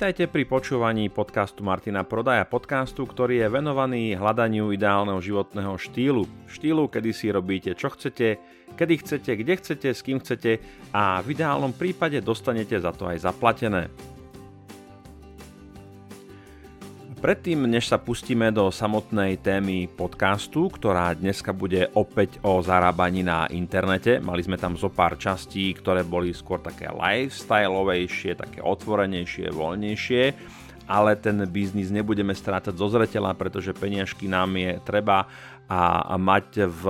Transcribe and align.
Vitajte 0.00 0.32
pri 0.32 0.48
počúvaní 0.48 1.12
podcastu 1.12 1.60
Martina 1.60 2.08
Prodaja, 2.08 2.48
podcastu, 2.48 3.04
ktorý 3.04 3.44
je 3.44 3.52
venovaný 3.52 4.16
hľadaniu 4.16 4.72
ideálneho 4.72 5.20
životného 5.20 5.76
štýlu. 5.76 6.24
Štýlu, 6.48 6.88
kedy 6.88 7.12
si 7.12 7.28
robíte 7.28 7.76
čo 7.76 7.92
chcete, 7.92 8.40
kedy 8.80 8.94
chcete, 8.96 9.30
kde 9.36 9.52
chcete, 9.60 9.88
s 9.92 10.00
kým 10.00 10.24
chcete 10.24 10.56
a 10.96 11.20
v 11.20 11.36
ideálnom 11.36 11.76
prípade 11.76 12.16
dostanete 12.24 12.80
za 12.80 12.96
to 12.96 13.12
aj 13.12 13.28
zaplatené. 13.28 13.92
Predtým, 17.20 17.68
než 17.68 17.92
sa 17.92 18.00
pustíme 18.00 18.48
do 18.48 18.72
samotnej 18.72 19.44
témy 19.44 19.92
podcastu, 19.92 20.72
ktorá 20.72 21.12
dneska 21.12 21.52
bude 21.52 21.92
opäť 21.92 22.40
o 22.40 22.64
zarábaní 22.64 23.20
na 23.20 23.44
internete, 23.52 24.24
mali 24.24 24.40
sme 24.40 24.56
tam 24.56 24.72
zo 24.80 24.88
pár 24.88 25.20
častí, 25.20 25.68
ktoré 25.76 26.00
boli 26.00 26.32
skôr 26.32 26.64
také 26.64 26.88
lifestyleovejšie, 26.88 28.40
také 28.40 28.64
otvorenejšie, 28.64 29.52
voľnejšie, 29.52 30.22
ale 30.88 31.12
ten 31.20 31.44
biznis 31.44 31.92
nebudeme 31.92 32.32
strácať 32.32 32.72
zo 32.72 32.88
zretela, 32.88 33.36
pretože 33.36 33.76
peniažky 33.76 34.24
nám 34.24 34.56
je 34.56 34.80
treba 34.80 35.28
a 35.70 36.18
mať 36.18 36.66
v 36.66 36.84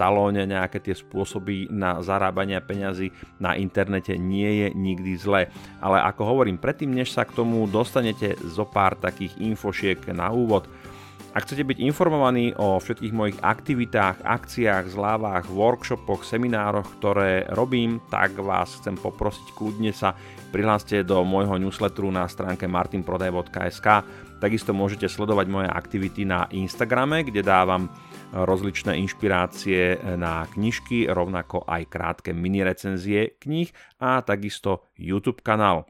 talóne 0.00 0.48
nejaké 0.48 0.80
tie 0.80 0.96
spôsoby 0.96 1.68
na 1.68 2.00
zarábanie 2.00 2.56
peňazí 2.64 3.12
na 3.36 3.60
internete 3.60 4.16
nie 4.16 4.64
je 4.64 4.68
nikdy 4.72 5.12
zlé. 5.20 5.52
Ale 5.84 6.00
ako 6.00 6.32
hovorím, 6.32 6.56
predtým 6.56 6.96
než 6.96 7.12
sa 7.12 7.28
k 7.28 7.36
tomu 7.36 7.68
dostanete 7.68 8.40
zo 8.40 8.64
pár 8.64 8.96
takých 8.96 9.36
infošiek 9.36 10.00
na 10.16 10.32
úvod, 10.32 10.64
ak 11.32 11.48
chcete 11.48 11.64
byť 11.64 11.78
informovaní 11.88 12.52
o 12.60 12.76
všetkých 12.76 13.16
mojich 13.16 13.38
aktivitách, 13.40 14.20
akciách, 14.20 14.84
zľavách, 14.92 15.48
workshopoch, 15.48 16.28
seminároch, 16.28 16.84
ktoré 17.00 17.48
robím, 17.56 18.04
tak 18.12 18.36
vás 18.36 18.76
chcem 18.76 19.00
poprosiť 19.00 19.56
kľudne 19.56 19.96
sa 19.96 20.12
prihláste 20.52 21.00
do 21.00 21.24
môjho 21.24 21.56
newsletteru 21.56 22.12
na 22.12 22.28
stránke 22.28 22.68
martinprodaj.sk. 22.68 23.88
Takisto 24.44 24.76
môžete 24.76 25.08
sledovať 25.08 25.46
moje 25.48 25.68
aktivity 25.72 26.28
na 26.28 26.44
Instagrame, 26.52 27.24
kde 27.24 27.40
dávam 27.40 27.88
rozličné 28.32 28.96
inšpirácie 29.04 30.00
na 30.16 30.48
knižky, 30.48 31.04
rovnako 31.06 31.68
aj 31.68 31.82
krátke 31.92 32.32
mini 32.32 32.64
recenzie 32.64 33.36
kníh 33.36 33.68
a 34.00 34.24
takisto 34.24 34.88
YouTube 34.96 35.44
kanál. 35.44 35.84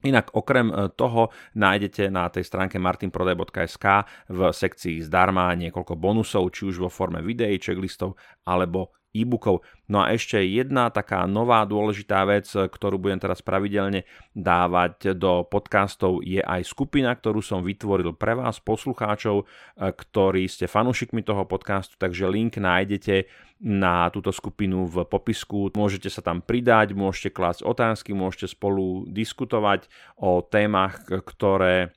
Inak 0.00 0.32
okrem 0.32 0.72
toho 0.96 1.28
nájdete 1.52 2.08
na 2.08 2.28
tej 2.32 2.48
stránke 2.48 2.80
martinprodaj.sk 2.80 4.08
v 4.32 4.40
sekcii 4.48 5.04
zdarma 5.04 5.52
niekoľko 5.60 5.92
bonusov, 5.92 6.48
či 6.56 6.72
už 6.72 6.80
vo 6.84 6.88
forme 6.88 7.20
videí, 7.20 7.60
checklistov 7.60 8.16
alebo 8.48 8.96
e-bookov. 9.10 9.66
No 9.90 10.06
a 10.06 10.14
ešte 10.14 10.38
jedna 10.46 10.86
taká 10.88 11.26
nová 11.26 11.66
dôležitá 11.66 12.22
vec, 12.22 12.46
ktorú 12.46 12.98
budem 12.98 13.18
teraz 13.18 13.42
pravidelne 13.42 14.06
dávať 14.38 15.18
do 15.18 15.42
podcastov, 15.42 16.22
je 16.22 16.38
aj 16.38 16.62
skupina, 16.62 17.10
ktorú 17.10 17.42
som 17.42 17.66
vytvoril 17.66 18.14
pre 18.14 18.38
vás, 18.38 18.62
poslucháčov, 18.62 19.50
ktorí 19.76 20.46
ste 20.46 20.70
fanúšikmi 20.70 21.26
toho 21.26 21.42
podcastu, 21.42 21.98
takže 21.98 22.30
link 22.30 22.56
nájdete 22.62 23.26
na 23.60 24.08
túto 24.08 24.32
skupinu 24.32 24.88
v 24.88 25.04
popisku. 25.04 25.68
Môžete 25.74 26.08
sa 26.08 26.24
tam 26.24 26.40
pridať, 26.40 26.96
môžete 26.96 27.34
klásť 27.34 27.66
otázky, 27.66 28.16
môžete 28.16 28.48
spolu 28.48 29.04
diskutovať 29.10 29.90
o 30.16 30.40
témach, 30.40 31.04
ktoré 31.04 31.92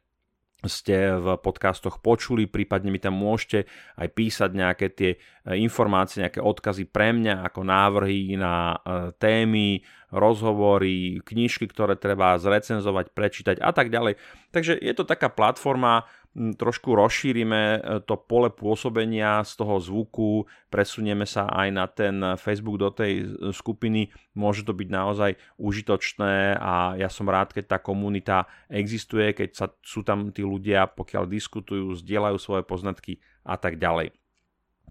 ste 0.68 1.20
v 1.20 1.38
podcastoch 1.40 2.00
počuli, 2.00 2.48
prípadne 2.48 2.90
mi 2.90 3.00
tam 3.00 3.16
môžete 3.18 3.68
aj 4.00 4.08
písať 4.12 4.50
nejaké 4.54 4.88
tie 4.92 5.12
e, 5.16 5.18
informácie, 5.60 6.24
nejaké 6.24 6.40
odkazy 6.40 6.88
pre 6.88 7.12
mňa 7.16 7.44
ako 7.48 7.62
návrhy 7.64 8.36
na 8.40 8.76
e, 8.76 8.78
témy, 9.18 9.84
rozhovory, 10.14 11.20
knižky, 11.26 11.66
ktoré 11.66 11.98
treba 11.98 12.38
zrecenzovať, 12.38 13.12
prečítať 13.18 13.58
a 13.58 13.74
tak 13.74 13.90
ďalej. 13.90 14.22
Takže 14.54 14.78
je 14.78 14.94
to 14.94 15.04
taká 15.04 15.34
platforma, 15.34 16.06
trošku 16.34 16.98
rozšírime 16.98 17.62
e, 17.62 17.80
to 18.10 18.18
pole 18.18 18.50
pôsobenia 18.50 19.46
z 19.46 19.54
toho 19.54 19.78
zvuku, 19.78 20.50
presunieme 20.74 21.30
sa 21.30 21.46
aj 21.46 21.68
na 21.70 21.86
ten 21.86 22.16
Facebook 22.42 22.82
do 22.82 22.90
tej 22.90 23.14
e, 23.22 23.26
skupiny, 23.54 24.10
môže 24.34 24.66
to 24.66 24.74
byť 24.74 24.90
naozaj 24.90 25.32
užitočné 25.62 26.58
a 26.58 26.98
ja 26.98 27.10
som 27.10 27.30
rád, 27.30 27.54
keď 27.54 27.78
tá 27.78 27.78
komunita 27.78 28.50
existuje, 28.66 29.38
keď 29.38 29.50
sa, 29.54 29.66
sú 29.86 30.02
tam 30.02 30.34
tí 30.34 30.42
ľudia, 30.42 30.90
pokiaľ 30.90 31.30
diskutujú, 31.30 31.94
zdieľajú 32.02 32.38
svoje 32.42 32.64
poznatky 32.66 33.22
a 33.46 33.54
tak 33.60 33.78
ďalej. 33.78 34.23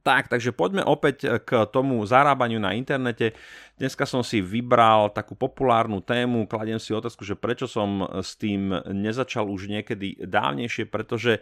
Tak, 0.02 0.26
takže 0.26 0.50
poďme 0.50 0.82
opäť 0.82 1.38
k 1.46 1.62
tomu 1.70 2.02
zarábaniu 2.02 2.58
na 2.58 2.74
internete. 2.74 3.38
Dneska 3.78 4.02
som 4.02 4.26
si 4.26 4.42
vybral 4.42 5.14
takú 5.14 5.38
populárnu 5.38 6.02
tému, 6.02 6.50
kladiem 6.50 6.82
si 6.82 6.90
otázku, 6.90 7.22
že 7.22 7.38
prečo 7.38 7.70
som 7.70 8.02
s 8.18 8.34
tým 8.34 8.74
nezačal 8.90 9.46
už 9.46 9.70
niekedy 9.70 10.18
dávnejšie, 10.26 10.90
pretože 10.90 11.38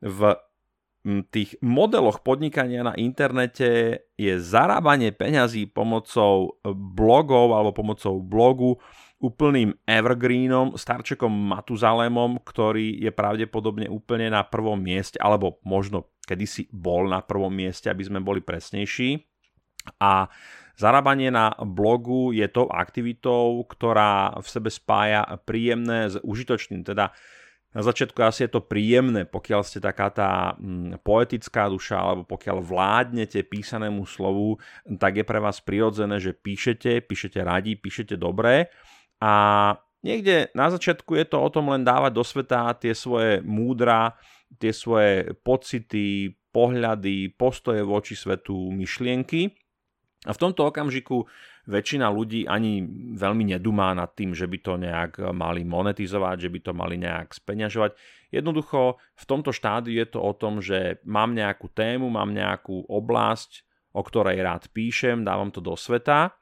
v 0.00 0.32
tých 1.28 1.60
modeloch 1.60 2.24
podnikania 2.24 2.84
na 2.84 2.96
internete 2.96 4.00
je 4.16 4.34
zarábanie 4.40 5.12
peňazí 5.12 5.68
pomocou 5.68 6.60
blogov 6.64 7.52
alebo 7.52 7.76
pomocou 7.76 8.20
blogu 8.20 8.80
úplným 9.20 9.76
evergreenom, 9.84 10.80
starčekom 10.80 11.28
Matuzalémom, 11.28 12.40
ktorý 12.40 12.96
je 12.96 13.12
pravdepodobne 13.12 13.84
úplne 13.92 14.32
na 14.32 14.40
prvom 14.40 14.80
mieste, 14.80 15.20
alebo 15.20 15.60
možno 15.60 16.08
kedysi 16.30 16.70
bol 16.70 17.10
na 17.10 17.18
prvom 17.18 17.50
mieste, 17.50 17.90
aby 17.90 18.06
sme 18.06 18.22
boli 18.22 18.38
presnejší. 18.38 19.18
A 19.98 20.30
Zarábanie 20.80 21.28
na 21.28 21.52
blogu 21.60 22.32
je 22.32 22.48
tou 22.48 22.64
aktivitou, 22.72 23.60
ktorá 23.68 24.32
v 24.40 24.48
sebe 24.48 24.72
spája 24.72 25.28
príjemné 25.44 26.08
s 26.08 26.16
užitočným. 26.24 26.88
Teda 26.88 27.12
na 27.76 27.84
začiatku 27.84 28.16
asi 28.24 28.48
je 28.48 28.56
to 28.56 28.64
príjemné, 28.64 29.28
pokiaľ 29.28 29.60
ste 29.60 29.76
taká 29.76 30.08
tá 30.08 30.56
mm, 30.56 31.04
poetická 31.04 31.68
duša, 31.68 32.00
alebo 32.00 32.24
pokiaľ 32.24 32.64
vládnete 32.64 33.44
písanému 33.44 34.08
slovu, 34.08 34.56
tak 34.96 35.20
je 35.20 35.24
pre 35.28 35.36
vás 35.36 35.60
prirodzené, 35.60 36.16
že 36.16 36.32
píšete, 36.32 37.04
píšete 37.04 37.44
radi, 37.44 37.76
píšete 37.76 38.16
dobré 38.16 38.72
a 39.20 39.32
niekde 40.00 40.48
na 40.56 40.72
začiatku 40.72 41.12
je 41.12 41.28
to 41.28 41.36
o 41.44 41.52
tom 41.52 41.76
len 41.76 41.84
dávať 41.84 42.12
do 42.16 42.24
sveta 42.24 42.72
tie 42.80 42.96
svoje 42.96 43.44
múdra, 43.44 44.16
tie 44.58 44.72
svoje 44.74 45.36
pocity, 45.44 46.34
pohľady, 46.50 47.30
postoje 47.38 47.84
voči 47.86 48.18
svetu, 48.18 48.74
myšlienky. 48.74 49.54
A 50.28 50.36
v 50.36 50.40
tomto 50.42 50.68
okamžiku 50.68 51.24
väčšina 51.70 52.10
ľudí 52.12 52.44
ani 52.44 52.84
veľmi 53.16 53.56
nedumá 53.56 53.94
nad 53.96 54.12
tým, 54.12 54.36
že 54.36 54.44
by 54.50 54.58
to 54.60 54.74
nejak 54.76 55.12
mali 55.32 55.64
monetizovať, 55.64 56.36
že 56.44 56.52
by 56.52 56.58
to 56.60 56.72
mali 56.76 56.96
nejak 57.00 57.32
speňažovať. 57.32 57.96
Jednoducho 58.28 59.00
v 59.16 59.24
tomto 59.24 59.54
štádiu 59.54 59.96
je 59.96 60.06
to 60.10 60.20
o 60.20 60.32
tom, 60.36 60.60
že 60.60 61.00
mám 61.08 61.32
nejakú 61.32 61.72
tému, 61.72 62.12
mám 62.12 62.36
nejakú 62.36 62.84
oblasť, 62.90 63.64
o 63.96 64.02
ktorej 64.04 64.44
rád 64.44 64.68
píšem, 64.74 65.24
dávam 65.24 65.48
to 65.48 65.64
do 65.64 65.72
sveta 65.72 66.39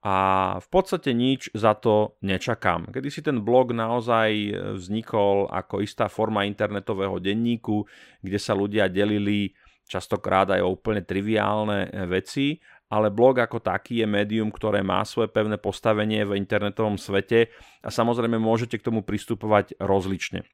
a 0.00 0.16
v 0.56 0.68
podstate 0.72 1.12
nič 1.12 1.52
za 1.52 1.76
to 1.76 2.16
nečakám. 2.24 2.88
Kedy 2.88 3.08
si 3.12 3.20
ten 3.20 3.44
blog 3.44 3.76
naozaj 3.76 4.32
vznikol 4.80 5.44
ako 5.52 5.84
istá 5.84 6.08
forma 6.08 6.48
internetového 6.48 7.20
denníku, 7.20 7.84
kde 8.24 8.38
sa 8.40 8.56
ľudia 8.56 8.88
delili 8.88 9.52
častokrát 9.84 10.48
aj 10.56 10.64
o 10.64 10.72
úplne 10.72 11.04
triviálne 11.04 12.08
veci, 12.08 12.56
ale 12.88 13.12
blog 13.12 13.44
ako 13.44 13.60
taký 13.60 14.02
je 14.02 14.06
médium, 14.08 14.48
ktoré 14.48 14.80
má 14.80 15.04
svoje 15.04 15.28
pevné 15.28 15.60
postavenie 15.60 16.24
v 16.24 16.38
internetovom 16.40 16.96
svete 16.96 17.52
a 17.84 17.92
samozrejme 17.92 18.40
môžete 18.40 18.80
k 18.80 18.86
tomu 18.88 19.04
pristupovať 19.04 19.76
rozlične. 19.78 20.48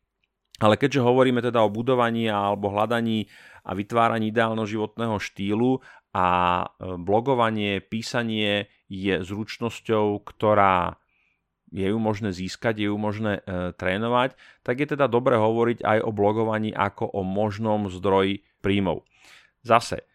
Ale 0.57 0.81
keďže 0.81 1.05
hovoríme 1.05 1.45
teda 1.45 1.61
o 1.61 1.69
budovaní 1.69 2.33
alebo 2.33 2.73
hľadaní 2.73 3.29
a 3.61 3.77
vytváraní 3.77 4.33
ideálneho 4.33 4.65
životného 4.65 5.21
štýlu 5.21 5.85
a 6.17 6.27
e, 6.65 6.67
blogovanie, 6.97 7.85
písanie 7.85 8.73
je 8.89 9.21
zručnosťou, 9.21 10.25
ktorá 10.25 10.97
je 11.69 11.93
ju 11.93 11.99
možné 12.01 12.33
získať, 12.33 12.81
je 12.81 12.89
ju 12.89 12.97
možné 12.97 13.45
e, 13.45 13.77
trénovať, 13.77 14.33
tak 14.65 14.81
je 14.81 14.97
teda 14.97 15.13
dobre 15.13 15.37
hovoriť 15.37 15.85
aj 15.85 15.99
o 16.01 16.11
blogovaní 16.17 16.73
ako 16.73 17.05
o 17.05 17.21
možnom 17.21 17.93
zdroji 17.93 18.49
príjmov. 18.65 19.05
Zase, 19.61 20.09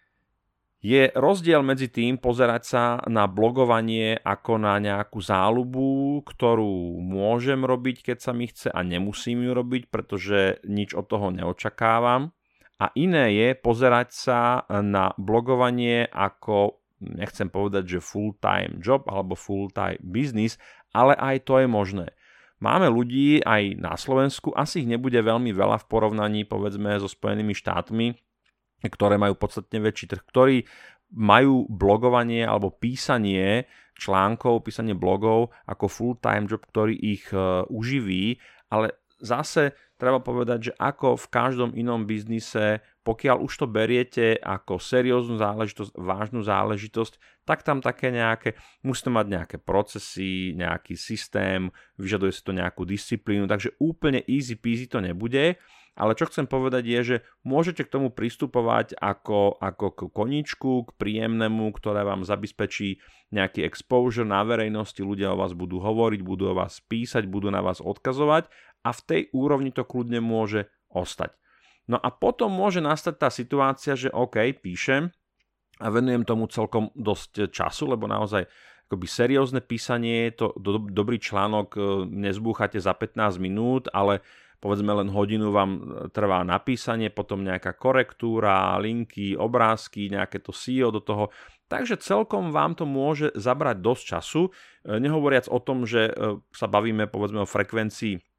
je 0.81 1.13
rozdiel 1.13 1.62
medzi 1.62 1.94
tým 1.94 2.18
pozerať 2.18 2.63
sa 2.65 2.83
na 3.06 3.30
blogovanie 3.30 4.18
ako 4.18 4.57
na 4.57 4.81
nejakú 4.81 5.21
záľubu, 5.21 6.25
ktorú 6.25 6.97
môžem 6.97 7.62
robiť, 7.62 8.09
keď 8.09 8.18
sa 8.18 8.33
mi 8.33 8.50
chce 8.50 8.74
a 8.74 8.81
nemusím 8.81 9.45
ju 9.45 9.54
robiť, 9.54 9.94
pretože 9.94 10.57
nič 10.65 10.97
od 10.97 11.06
toho 11.06 11.30
neočakávam. 11.30 12.33
A 12.81 12.89
iné 12.98 13.38
je 13.38 13.54
pozerať 13.54 14.10
sa 14.10 14.66
na 14.81 15.13
blogovanie 15.13 16.10
ako, 16.10 16.81
nechcem 16.98 17.45
povedať, 17.45 17.98
že 17.98 18.00
full-time 18.01 18.81
job 18.81 19.06
alebo 19.06 19.38
full-time 19.38 20.01
business, 20.01 20.57
ale 20.89 21.13
aj 21.13 21.45
to 21.45 21.62
je 21.62 21.69
možné. 21.69 22.10
Máme 22.57 22.89
ľudí 22.89 23.42
aj 23.45 23.78
na 23.78 23.94
Slovensku, 23.94 24.54
asi 24.57 24.81
ich 24.81 24.89
nebude 24.89 25.18
veľmi 25.18 25.54
veľa 25.54 25.81
v 25.81 25.89
porovnaní 25.89 26.42
povedzme 26.45 26.98
so 26.98 27.06
Spojenými 27.06 27.54
štátmi, 27.54 28.18
ktoré 28.86 29.22
majú 29.22 29.38
podstatne 29.38 29.78
väčší 29.81 30.10
trh, 30.10 30.22
ktorí 30.25 30.66
majú 31.13 31.69
blogovanie 31.69 32.45
alebo 32.45 32.74
písanie 32.74 33.69
článkov, 33.94 34.66
písanie 34.66 34.98
blogov 34.98 35.54
ako 35.69 35.86
full-time 35.86 36.50
job, 36.50 36.66
ktorý 36.66 36.98
ich 36.98 37.30
uh, 37.30 37.62
uživí, 37.69 38.42
ale 38.74 38.98
zase 39.22 39.78
treba 40.01 40.18
povedať, 40.18 40.74
že 40.74 40.77
ako 40.81 41.13
v 41.13 41.27
každom 41.30 41.69
inom 41.77 42.09
biznise, 42.09 42.81
pokiaľ 43.06 43.45
už 43.45 43.53
to 43.53 43.68
beriete 43.69 44.33
ako 44.42 44.81
serióznu 44.81 45.38
záležitosť, 45.38 45.94
vážnu 45.94 46.42
záležitosť, 46.42 47.45
tak 47.45 47.62
tam 47.62 47.86
také 47.86 48.09
nejaké, 48.09 48.57
musíte 48.81 49.13
mať 49.13 49.25
nejaké 49.30 49.57
procesy, 49.62 50.57
nejaký 50.57 50.98
systém, 50.98 51.69
vyžaduje 52.01 52.33
si 52.33 52.42
to 52.42 52.57
nejakú 52.57 52.81
disciplínu, 52.81 53.45
takže 53.45 53.77
úplne 53.77 54.25
easy 54.25 54.57
peasy 54.57 54.89
to 54.89 54.98
nebude, 54.98 55.62
ale 55.92 56.15
čo 56.15 56.25
chcem 56.31 56.47
povedať 56.47 56.88
je, 56.88 57.00
že 57.04 57.18
môžete 57.44 57.83
k 57.83 57.94
tomu 57.94 58.09
pristupovať 58.15 58.95
ako, 58.95 59.59
ako 59.59 59.86
k 59.92 60.00
koničku, 60.09 60.71
k 60.88 60.92
príjemnému, 60.95 61.68
ktoré 61.75 62.07
vám 62.07 62.24
zabezpečí 62.24 63.04
nejaký 63.36 63.68
exposure 63.68 64.27
na 64.27 64.42
verejnosti, 64.47 64.97
ľudia 65.04 65.36
o 65.36 65.39
vás 65.39 65.51
budú 65.51 65.83
hovoriť, 65.83 66.21
budú 66.24 66.51
o 66.51 66.57
vás 66.57 66.80
písať, 66.80 67.27
budú 67.27 67.51
na 67.51 67.59
vás 67.59 67.83
odkazovať 67.83 68.47
a 68.81 68.89
v 68.94 69.01
tej 69.06 69.22
úrovni 69.33 69.69
to 69.69 69.86
kľudne 69.86 70.22
môže 70.22 70.69
ostať. 70.92 71.33
No 71.89 71.98
a 71.98 72.10
potom 72.13 72.54
môže 72.54 72.80
nastať 72.80 73.16
tá 73.18 73.30
situácia, 73.33 73.98
že 73.98 74.13
OK, 74.13 74.38
píšem 74.62 75.10
a 75.81 75.88
venujem 75.89 76.24
tomu 76.24 76.45
celkom 76.45 76.94
dosť 76.94 77.50
času, 77.50 77.89
lebo 77.89 78.06
naozaj 78.06 78.45
akoby 78.92 79.07
seriózne 79.07 79.63
písanie, 79.63 80.36
to 80.36 80.51
do, 80.60 80.83
dobrý 80.83 81.16
článok 81.16 81.68
e, 81.74 81.81
nezbúchate 82.12 82.75
za 82.75 82.92
15 82.92 83.39
minút, 83.39 83.88
ale 83.95 84.19
povedzme 84.60 84.92
len 84.94 85.10
hodinu 85.10 85.50
vám 85.50 85.72
trvá 86.12 86.44
napísanie, 86.44 87.07
potom 87.07 87.42
nejaká 87.42 87.74
korektúra, 87.80 88.78
linky, 88.78 89.33
obrázky, 89.33 90.12
nejaké 90.12 90.44
to 90.44 90.54
SEO 90.54 90.92
do 90.94 91.01
toho. 91.01 91.31
Takže 91.72 92.04
celkom 92.04 92.51
vám 92.51 92.75
to 92.75 92.83
môže 92.83 93.31
zabrať 93.33 93.80
dosť 93.80 94.04
času, 94.04 94.42
e, 94.48 94.51
nehovoriac 95.00 95.48
o 95.48 95.57
tom, 95.63 95.88
že 95.88 96.12
e, 96.12 96.44
sa 96.51 96.68
bavíme 96.68 97.07
povedzme 97.07 97.42
o 97.42 97.50
frekvencii 97.50 98.31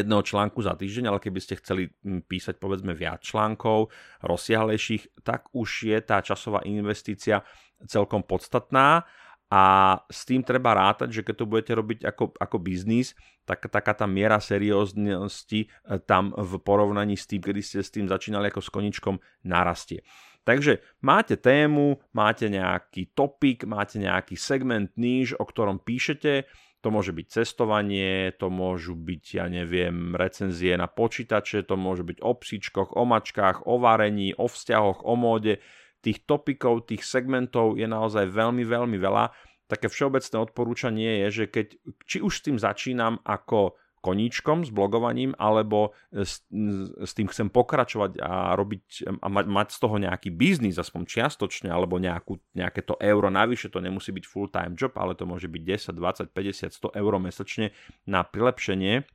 jedného 0.00 0.24
článku 0.24 0.64
za 0.64 0.72
týždeň, 0.72 1.12
ale 1.12 1.20
keby 1.20 1.40
ste 1.44 1.60
chceli 1.60 1.92
písať 2.00 2.56
povedzme 2.56 2.96
viac 2.96 3.20
článkov, 3.20 3.92
rozsiahlejších, 4.24 5.20
tak 5.20 5.52
už 5.52 5.92
je 5.92 5.98
tá 6.00 6.24
časová 6.24 6.64
investícia 6.64 7.44
celkom 7.84 8.24
podstatná 8.24 9.04
a 9.52 9.62
s 10.08 10.24
tým 10.24 10.40
treba 10.40 10.72
rátať, 10.72 11.20
že 11.20 11.24
keď 11.28 11.34
to 11.36 11.44
budete 11.44 11.72
robiť 11.76 11.98
ako, 12.08 12.24
ako 12.40 12.56
biznis, 12.56 13.12
tak 13.44 13.68
taká 13.68 13.92
tá 13.92 14.08
miera 14.08 14.40
serióznosti 14.40 15.60
e, 15.60 16.00
tam 16.08 16.32
v 16.32 16.56
porovnaní 16.56 17.20
s 17.20 17.28
tým, 17.28 17.44
kedy 17.44 17.60
ste 17.60 17.84
s 17.84 17.92
tým 17.92 18.08
začínali 18.08 18.48
ako 18.48 18.64
s 18.64 18.72
koničkom, 18.72 19.20
narastie. 19.44 20.08
Takže 20.48 20.80
máte 21.04 21.36
tému, 21.36 22.00
máte 22.16 22.48
nejaký 22.48 23.12
topik, 23.12 23.68
máte 23.68 24.00
nejaký 24.00 24.40
segment 24.40 24.88
níž, 24.96 25.36
o 25.36 25.44
ktorom 25.44 25.84
píšete, 25.84 26.48
to 26.82 26.90
môže 26.90 27.14
byť 27.14 27.26
cestovanie, 27.30 28.34
to 28.34 28.50
môžu 28.50 28.98
byť, 28.98 29.24
ja 29.38 29.46
neviem, 29.46 30.18
recenzie 30.18 30.74
na 30.74 30.90
počítače, 30.90 31.62
to 31.62 31.78
môže 31.78 32.02
byť 32.02 32.18
o 32.18 32.34
psíčkoch, 32.34 32.98
o 32.98 33.06
mačkách, 33.06 33.70
o 33.70 33.78
varení, 33.78 34.34
o 34.34 34.50
vzťahoch, 34.50 35.06
o 35.06 35.14
móde. 35.14 35.62
Tých 36.02 36.26
topikov, 36.26 36.90
tých 36.90 37.06
segmentov 37.06 37.78
je 37.78 37.86
naozaj 37.86 38.26
veľmi, 38.26 38.66
veľmi 38.66 38.98
veľa. 38.98 39.30
Také 39.70 39.86
všeobecné 39.86 40.36
odporúčanie 40.42 41.10
je, 41.24 41.28
že 41.30 41.44
keď, 41.46 41.66
či 42.02 42.18
už 42.18 42.32
s 42.34 42.44
tým 42.50 42.58
začínam 42.58 43.22
ako 43.22 43.78
koníčkom, 44.02 44.66
s 44.66 44.74
blogovaním, 44.74 45.32
alebo 45.38 45.94
s, 46.10 46.42
s 46.98 47.12
tým 47.14 47.30
chcem 47.30 47.46
pokračovať 47.46 48.18
a 48.18 48.58
robiť 48.58 49.14
a 49.22 49.26
mať, 49.30 49.46
mať 49.46 49.68
z 49.70 49.78
toho 49.78 49.96
nejaký 50.02 50.34
biznis, 50.34 50.76
aspoň 50.76 51.06
čiastočne, 51.06 51.70
alebo 51.70 52.02
nejakú, 52.02 52.42
nejaké 52.58 52.82
to 52.82 52.98
euro 52.98 53.30
navyše, 53.30 53.70
to 53.70 53.78
nemusí 53.78 54.10
byť 54.10 54.24
full-time 54.26 54.74
job, 54.74 54.98
ale 54.98 55.14
to 55.14 55.22
môže 55.22 55.46
byť 55.46 55.94
10, 55.94 55.94
20, 55.94 56.34
50, 56.34 56.74
100 56.74 56.98
eur 56.98 57.12
mesačne 57.22 57.70
na 58.10 58.26
prilepšenie, 58.26 59.06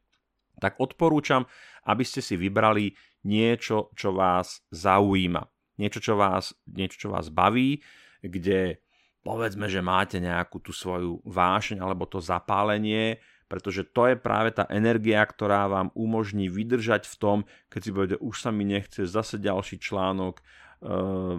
tak 0.58 0.80
odporúčam, 0.80 1.46
aby 1.86 2.02
ste 2.08 2.24
si 2.24 2.40
vybrali 2.40 2.96
niečo, 3.28 3.92
čo 3.94 4.16
vás 4.16 4.64
zaujíma. 4.74 5.44
Niečo, 5.78 6.00
čo 6.02 6.18
vás, 6.18 6.58
niečo, 6.66 7.06
čo 7.06 7.08
vás 7.14 7.30
baví, 7.30 7.86
kde 8.24 8.82
povedzme, 9.22 9.68
že 9.68 9.84
máte 9.84 10.18
nejakú 10.18 10.64
tú 10.64 10.72
svoju 10.72 11.22
vášeň 11.28 11.84
alebo 11.84 12.08
to 12.08 12.24
zapálenie, 12.24 13.20
pretože 13.48 13.88
to 13.88 14.12
je 14.12 14.16
práve 14.20 14.52
tá 14.52 14.68
energia, 14.68 15.24
ktorá 15.24 15.72
vám 15.72 15.90
umožní 15.96 16.52
vydržať 16.52 17.08
v 17.08 17.16
tom, 17.16 17.38
keď 17.72 17.80
si 17.82 17.90
povedete, 17.96 18.18
už 18.20 18.36
sa 18.36 18.52
mi 18.52 18.68
nechce 18.68 19.08
zase 19.08 19.40
ďalší 19.40 19.80
článok 19.80 20.40
e, 20.40 20.44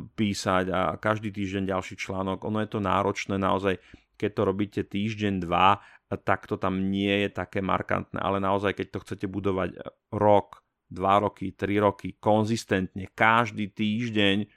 písať 0.08 0.64
a 0.72 0.80
každý 0.96 1.28
týždeň 1.30 1.68
ďalší 1.68 1.94
článok. 2.00 2.42
Ono 2.48 2.58
je 2.64 2.70
to 2.72 2.80
náročné 2.80 3.36
naozaj, 3.36 3.76
keď 4.18 4.30
to 4.34 4.42
robíte 4.42 4.80
týždeň, 4.88 5.44
dva, 5.44 5.78
tak 6.24 6.48
to 6.48 6.56
tam 6.56 6.88
nie 6.88 7.28
je 7.28 7.30
také 7.30 7.60
markantné, 7.60 8.18
ale 8.18 8.40
naozaj, 8.40 8.72
keď 8.72 8.86
to 8.96 9.02
chcete 9.04 9.26
budovať 9.28 9.78
rok, 10.16 10.64
dva 10.88 11.20
roky, 11.20 11.52
tri 11.52 11.76
roky, 11.76 12.16
konzistentne, 12.16 13.12
každý 13.12 13.68
týždeň 13.68 14.48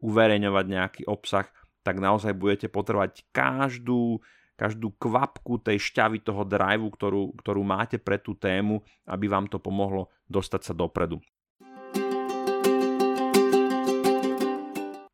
uverejňovať 0.00 0.64
nejaký 0.70 1.02
obsah, 1.10 1.50
tak 1.82 1.98
naozaj 1.98 2.38
budete 2.38 2.70
potrebovať 2.70 3.26
každú 3.34 4.22
každú 4.60 4.92
kvapku 5.00 5.56
tej 5.56 5.80
šťavy 5.80 6.20
toho 6.20 6.44
driveu, 6.44 6.92
ktorú, 6.92 7.32
ktorú 7.40 7.64
máte 7.64 7.96
pre 7.96 8.20
tú 8.20 8.36
tému, 8.36 8.84
aby 9.08 9.24
vám 9.24 9.48
to 9.48 9.56
pomohlo 9.56 10.12
dostať 10.28 10.60
sa 10.68 10.72
dopredu. 10.76 11.16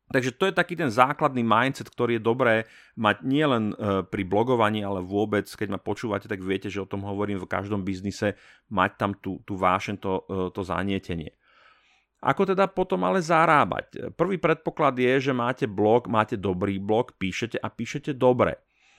Takže 0.07 0.39
to 0.39 0.47
je 0.47 0.55
taký 0.55 0.79
ten 0.79 0.87
základný 0.87 1.43
mindset, 1.43 1.91
ktorý 1.91 2.15
je 2.15 2.23
dobré 2.23 2.55
mať 2.95 3.27
nielen 3.27 3.75
e, 3.75 4.01
pri 4.07 4.23
blogovaní, 4.23 4.79
ale 4.79 5.03
vôbec, 5.03 5.45
keď 5.45 5.75
ma 5.75 5.79
počúvate, 5.83 6.31
tak 6.31 6.39
viete, 6.39 6.71
že 6.71 6.79
o 6.79 6.87
tom 6.87 7.03
hovorím 7.03 7.43
v 7.43 7.51
každom 7.51 7.83
biznise, 7.83 8.39
mať 8.71 8.91
tam 8.95 9.11
tú, 9.19 9.43
tú 9.43 9.59
vášen, 9.59 9.99
to, 9.99 10.23
e, 10.31 10.47
to 10.55 10.63
zanietenie. 10.63 11.35
Ako 12.23 12.49
teda 12.49 12.65
potom 12.71 13.05
ale 13.05 13.21
zarábať? 13.21 14.15
Prvý 14.17 14.41
predpoklad 14.41 14.97
je, 14.97 15.29
že 15.29 15.33
máte 15.35 15.69
blog, 15.69 16.09
máte 16.09 16.33
dobrý 16.39 16.81
blog, 16.81 17.13
píšete 17.19 17.61
a 17.61 17.67
píšete 17.69 18.15
dobre. 18.17 18.57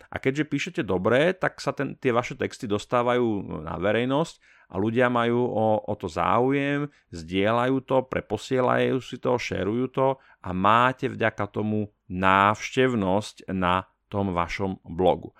A 0.08 0.16
keďže 0.16 0.48
píšete 0.48 0.82
dobre, 0.88 1.36
tak 1.36 1.60
sa 1.60 1.76
ten, 1.76 1.92
tie 2.00 2.16
vaše 2.16 2.32
texty 2.32 2.64
dostávajú 2.64 3.60
na 3.60 3.76
verejnosť 3.76 4.40
a 4.72 4.80
ľudia 4.80 5.12
majú 5.12 5.48
o, 5.48 5.84
o 5.84 5.94
to 5.96 6.08
záujem, 6.08 6.88
zdieľajú 7.12 7.76
to, 7.84 8.08
preposielajú 8.08 8.96
si 9.04 9.20
to, 9.20 9.36
šerujú 9.36 9.86
to 9.92 10.08
a 10.40 10.48
máte 10.56 11.12
vďaka 11.12 11.44
tomu 11.52 11.92
návštevnosť 12.08 13.52
na 13.52 13.84
tom 14.08 14.32
vašom 14.32 14.80
blogu. 14.88 15.36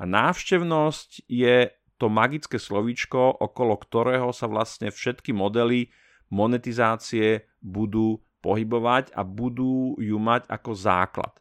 A 0.00 0.08
návštevnosť 0.08 1.28
je 1.28 1.72
to 1.96 2.12
magické 2.12 2.60
slovíčko, 2.60 3.40
okolo 3.40 3.76
ktorého 3.80 4.32
sa 4.32 4.48
vlastne 4.48 4.92
všetky 4.92 5.32
modely 5.32 5.92
monetizácie 6.28 7.48
budú 7.64 8.20
pohybovať 8.44 9.16
a 9.16 9.24
budú 9.24 9.96
ju 9.96 10.16
mať 10.20 10.48
ako 10.52 10.70
základ. 10.76 11.32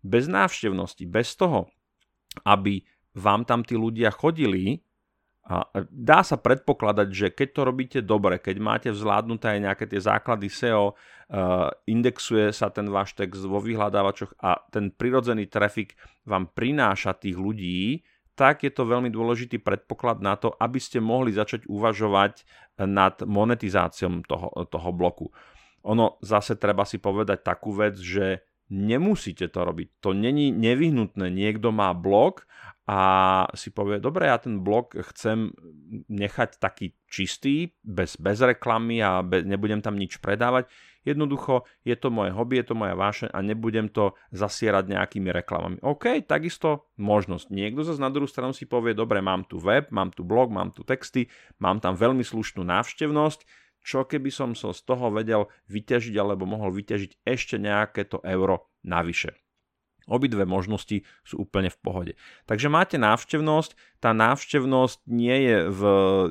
Bez 0.00 0.24
návštevnosti, 0.24 1.04
bez 1.04 1.36
toho, 1.36 1.68
aby 2.44 2.82
vám 3.16 3.42
tam 3.48 3.66
tí 3.66 3.74
ľudia 3.74 4.14
chodili, 4.14 4.82
a 5.48 5.64
dá 5.88 6.20
sa 6.20 6.36
predpokladať, 6.36 7.08
že 7.08 7.26
keď 7.32 7.48
to 7.56 7.60
robíte 7.64 7.98
dobre, 8.04 8.36
keď 8.36 8.56
máte 8.60 8.88
vzládnuté 8.92 9.56
aj 9.56 9.60
nejaké 9.64 9.84
tie 9.88 9.96
základy 9.96 10.52
SEO, 10.52 10.92
uh, 10.92 11.72
indexuje 11.88 12.52
sa 12.52 12.68
ten 12.68 12.84
váš 12.92 13.16
text 13.16 13.48
vo 13.48 13.56
vyhľadávačoch 13.56 14.36
a 14.44 14.60
ten 14.68 14.92
prirodzený 14.92 15.48
trafik 15.48 15.96
vám 16.28 16.52
prináša 16.52 17.16
tých 17.16 17.40
ľudí, 17.40 18.04
tak 18.36 18.68
je 18.68 18.70
to 18.70 18.84
veľmi 18.84 19.08
dôležitý 19.08 19.64
predpoklad 19.64 20.20
na 20.20 20.36
to, 20.36 20.52
aby 20.52 20.76
ste 20.76 21.00
mohli 21.00 21.32
začať 21.32 21.64
uvažovať 21.64 22.44
nad 22.84 23.16
monetizáciou 23.24 24.20
toho, 24.28 24.52
toho 24.68 24.90
bloku. 24.92 25.32
Ono 25.88 26.20
zase 26.20 26.60
treba 26.60 26.84
si 26.84 27.00
povedať 27.00 27.40
takú 27.40 27.72
vec, 27.72 27.96
že 27.96 28.44
nemusíte 28.68 29.48
to 29.48 29.64
robiť. 29.64 30.00
To 30.04 30.12
není 30.12 30.52
nevyhnutné. 30.52 31.32
Niekto 31.32 31.72
má 31.72 31.92
blog 31.96 32.44
a 32.88 33.00
si 33.52 33.68
povie, 33.68 34.00
dobre, 34.00 34.32
ja 34.32 34.40
ten 34.40 34.64
blog 34.64 34.96
chcem 35.12 35.52
nechať 36.08 36.56
taký 36.56 36.96
čistý, 37.04 37.76
bez, 37.84 38.16
bez 38.16 38.40
reklamy 38.40 39.04
a 39.04 39.20
be, 39.20 39.44
nebudem 39.44 39.84
tam 39.84 40.00
nič 40.00 40.16
predávať. 40.24 40.72
Jednoducho 41.04 41.68
je 41.84 41.96
to 41.96 42.08
moje 42.08 42.32
hobby, 42.32 42.60
je 42.60 42.72
to 42.72 42.76
moja 42.76 42.96
vášeň 42.96 43.28
a 43.32 43.38
nebudem 43.44 43.92
to 43.92 44.16
zasierať 44.32 44.88
nejakými 44.88 45.28
reklamami. 45.32 45.76
OK, 45.84 46.24
takisto 46.24 46.88
možnosť. 46.96 47.52
Niekto 47.52 47.84
zase 47.84 48.00
na 48.00 48.08
druhú 48.08 48.28
stranu 48.28 48.56
si 48.56 48.64
povie, 48.64 48.96
dobre, 48.96 49.20
mám 49.20 49.44
tu 49.44 49.60
web, 49.60 49.88
mám 49.92 50.08
tu 50.08 50.24
blog, 50.24 50.48
mám 50.48 50.72
tu 50.72 50.80
texty, 50.80 51.28
mám 51.60 51.80
tam 51.84 51.92
veľmi 51.92 52.24
slušnú 52.24 52.64
návštevnosť, 52.64 53.44
čo 53.84 54.04
keby 54.04 54.28
som 54.28 54.52
sa 54.52 54.74
z 54.74 54.80
toho 54.84 55.12
vedel 55.12 55.48
vyťažiť 55.70 56.14
alebo 56.18 56.44
mohol 56.44 56.74
vyťažiť 56.74 57.24
ešte 57.24 57.56
nejaké 57.56 58.06
to 58.06 58.20
euro 58.24 58.68
navyše. 58.84 59.36
Obidve 60.08 60.48
možnosti 60.48 61.04
sú 61.20 61.44
úplne 61.44 61.68
v 61.68 61.78
pohode. 61.84 62.12
Takže 62.48 62.72
máte 62.72 62.96
návštevnosť, 62.96 63.76
tá 64.00 64.16
návštevnosť 64.16 65.04
nie 65.04 65.36
je 65.44 65.56
v 65.68 65.82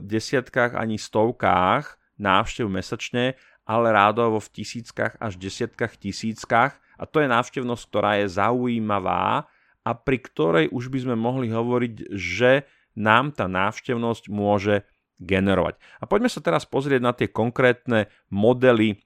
desiatkách 0.01 0.73
ani 0.73 0.97
stovkách 0.97 2.01
návštev 2.17 2.65
mesačne, 2.65 3.37
ale 3.69 3.93
rádovo 3.93 4.41
v 4.41 4.49
tisíckach 4.49 5.13
až 5.21 5.37
desiatkách 5.37 6.01
tisíckach 6.01 6.81
a 6.97 7.05
to 7.05 7.21
je 7.21 7.29
návštevnosť, 7.29 7.83
ktorá 7.85 8.11
je 8.17 8.27
zaujímavá 8.33 9.45
a 9.85 9.89
pri 9.93 10.17
ktorej 10.25 10.65
už 10.73 10.89
by 10.89 10.99
sme 11.05 11.15
mohli 11.15 11.53
hovoriť, 11.53 12.11
že 12.15 12.65
nám 12.97 13.35
tá 13.37 13.45
návštevnosť 13.45 14.25
môže 14.33 14.81
generovať. 15.17 15.81
A 16.01 16.05
poďme 16.05 16.29
sa 16.29 16.41
teraz 16.41 16.65
pozrieť 16.65 17.01
na 17.01 17.13
tie 17.13 17.29
konkrétne 17.29 18.09
modely 18.29 19.01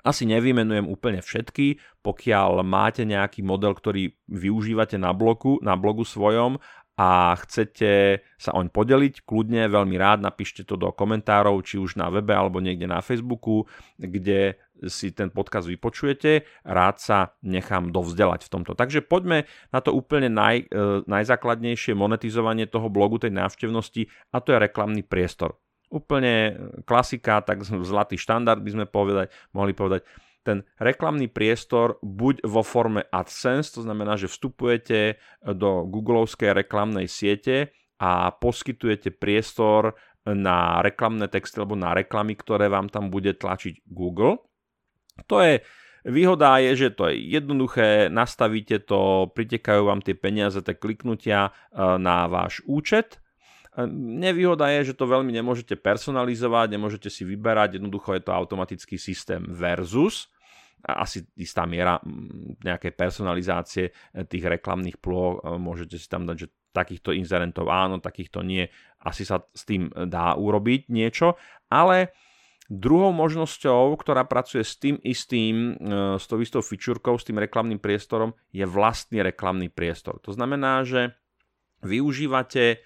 asi 0.00 0.24
nevymenujem 0.24 0.88
úplne 0.88 1.20
všetky, 1.20 1.76
pokiaľ 2.00 2.64
máte 2.64 3.04
nejaký 3.04 3.44
model, 3.44 3.76
ktorý 3.76 4.16
využívate 4.32 4.96
na 4.96 5.12
blogu, 5.12 5.60
na 5.60 5.76
blogu 5.76 6.08
svojom 6.08 6.56
a 7.00 7.32
chcete 7.32 8.20
sa 8.36 8.52
oň 8.52 8.68
podeliť, 8.68 9.24
kľudne, 9.24 9.72
veľmi 9.72 9.96
rád 9.96 10.20
napíšte 10.20 10.68
to 10.68 10.76
do 10.76 10.92
komentárov, 10.92 11.56
či 11.64 11.80
už 11.80 11.96
na 11.96 12.12
webe 12.12 12.36
alebo 12.36 12.60
niekde 12.60 12.84
na 12.84 13.00
Facebooku, 13.00 13.64
kde 13.96 14.60
si 14.84 15.08
ten 15.08 15.32
podcast 15.32 15.64
vypočujete, 15.64 16.44
rád 16.68 17.00
sa 17.00 17.32
nechám 17.40 17.88
dovzdelať 17.88 18.44
v 18.44 18.52
tomto. 18.52 18.72
Takže 18.76 19.00
poďme 19.00 19.48
na 19.72 19.80
to 19.80 19.96
úplne 19.96 20.28
naj, 20.28 20.68
e, 20.68 21.04
najzákladnejšie 21.08 21.96
monetizovanie 21.96 22.68
toho 22.68 22.92
blogu, 22.92 23.16
tej 23.16 23.32
návštevnosti 23.32 24.04
a 24.36 24.44
to 24.44 24.52
je 24.52 24.60
reklamný 24.60 25.00
priestor. 25.00 25.56
Úplne 25.88 26.56
klasika, 26.84 27.40
tak 27.40 27.64
zlatý 27.64 28.20
štandard 28.20 28.60
by 28.60 28.70
sme 28.76 28.84
povedať, 28.84 29.32
mohli 29.56 29.72
povedať. 29.72 30.04
Ten 30.40 30.64
reklamný 30.80 31.28
priestor 31.28 32.00
buď 32.00 32.48
vo 32.48 32.64
forme 32.64 33.04
AdSense, 33.12 33.76
to 33.76 33.84
znamená, 33.84 34.16
že 34.16 34.32
vstupujete 34.32 35.20
do 35.44 35.84
googlovskej 35.84 36.56
reklamnej 36.56 37.12
siete 37.12 37.76
a 38.00 38.32
poskytujete 38.32 39.12
priestor 39.12 40.00
na 40.24 40.80
reklamné 40.80 41.28
texty 41.28 41.60
alebo 41.60 41.76
na 41.76 41.92
reklamy, 41.92 42.36
ktoré 42.36 42.72
vám 42.72 42.88
tam 42.88 43.12
bude 43.12 43.36
tlačiť 43.36 43.84
Google. 43.88 44.40
To 45.28 45.44
je 45.44 45.60
Výhoda 46.00 46.56
je, 46.64 46.88
že 46.88 46.96
to 46.96 47.12
je 47.12 47.20
jednoduché, 47.28 48.08
nastavíte 48.08 48.80
to, 48.88 49.28
pritekajú 49.36 49.84
vám 49.84 50.00
tie 50.00 50.16
peniaze, 50.16 50.56
tie 50.64 50.72
kliknutia 50.72 51.52
e, 51.52 51.76
na 52.00 52.24
váš 52.24 52.64
účet. 52.64 53.20
E, 53.76 53.86
nevýhoda 53.94 54.70
je, 54.78 54.92
že 54.92 54.98
to 54.98 55.06
veľmi 55.06 55.30
nemôžete 55.30 55.78
personalizovať, 55.78 56.74
nemôžete 56.74 57.08
si 57.12 57.22
vyberať, 57.22 57.78
jednoducho 57.78 58.16
je 58.18 58.22
to 58.24 58.32
automatický 58.34 58.96
systém 58.98 59.44
versus 59.48 60.30
asi 60.80 61.28
istá 61.36 61.68
miera 61.68 62.00
nejakej 62.64 62.96
personalizácie 62.96 63.92
e, 63.92 64.24
tých 64.24 64.48
reklamných 64.48 64.96
plôch, 64.96 65.44
môžete 65.60 66.00
si 66.00 66.08
tam 66.08 66.24
dať, 66.24 66.36
že 66.40 66.48
takýchto 66.72 67.12
inzerentov 67.12 67.68
áno, 67.68 68.00
takýchto 68.00 68.40
nie, 68.40 68.64
asi 69.04 69.28
sa 69.28 69.44
s 69.52 69.68
tým 69.68 69.92
dá 70.08 70.32
urobiť 70.38 70.88
niečo, 70.88 71.36
ale 71.68 72.16
Druhou 72.70 73.10
možnosťou, 73.10 73.98
ktorá 73.98 74.22
pracuje 74.30 74.62
s 74.62 74.78
tým 74.78 74.94
istým, 75.02 75.74
s 76.14 76.22
tou 76.30 76.38
istou 76.38 76.62
fičúrkou, 76.62 77.18
s 77.18 77.26
tým 77.26 77.42
reklamným 77.42 77.82
priestorom, 77.82 78.30
je 78.54 78.62
vlastný 78.62 79.26
reklamný 79.26 79.66
priestor. 79.66 80.22
To 80.22 80.30
znamená, 80.30 80.86
že 80.86 81.18
využívate 81.82 82.78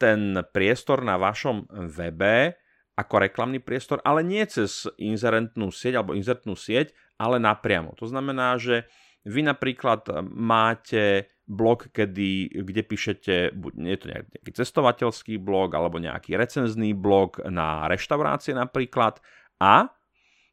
ten 0.00 0.40
priestor 0.56 1.04
na 1.04 1.20
vašom 1.20 1.68
webe 1.92 2.56
ako 2.96 3.14
reklamný 3.20 3.60
priestor, 3.60 4.00
ale 4.04 4.24
nie 4.24 4.44
cez 4.48 4.88
inzerentnú 4.96 5.68
sieť 5.68 6.00
alebo 6.00 6.16
inzertnú 6.16 6.56
sieť, 6.56 6.92
ale 7.20 7.36
napriamo. 7.40 7.96
To 8.00 8.08
znamená, 8.08 8.56
že 8.56 8.88
vy 9.24 9.44
napríklad 9.44 10.24
máte 10.24 11.28
blog, 11.44 11.92
kedy, 11.92 12.62
kde 12.64 12.82
píšete, 12.86 13.34
buď 13.52 13.72
je 13.76 13.98
to 13.98 14.06
nejaký 14.08 14.50
cestovateľský 14.54 15.34
blog 15.36 15.74
alebo 15.76 16.00
nejaký 16.00 16.38
recenzný 16.38 16.96
blog 16.96 17.42
na 17.50 17.90
reštaurácie 17.90 18.54
napríklad 18.54 19.20
a 19.60 19.90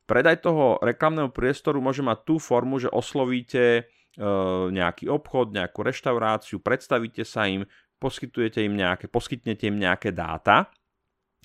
predaj 0.10 0.42
toho 0.42 0.82
reklamného 0.82 1.30
priestoru 1.30 1.80
môže 1.80 2.01
mať 2.01 2.18
tú 2.25 2.36
formu, 2.42 2.82
že 2.82 2.89
oslovíte 2.89 3.63
e, 3.77 3.82
nejaký 4.74 5.08
obchod, 5.08 5.54
nejakú 5.54 5.86
reštauráciu, 5.86 6.60
predstavíte 6.60 7.22
sa 7.24 7.46
im, 7.46 7.63
poskytujete 7.98 8.62
im 8.62 8.77
nejaké, 8.77 9.10
poskytnete 9.10 9.68
im 9.68 9.77
nejaké 9.82 10.13
dáta 10.13 10.70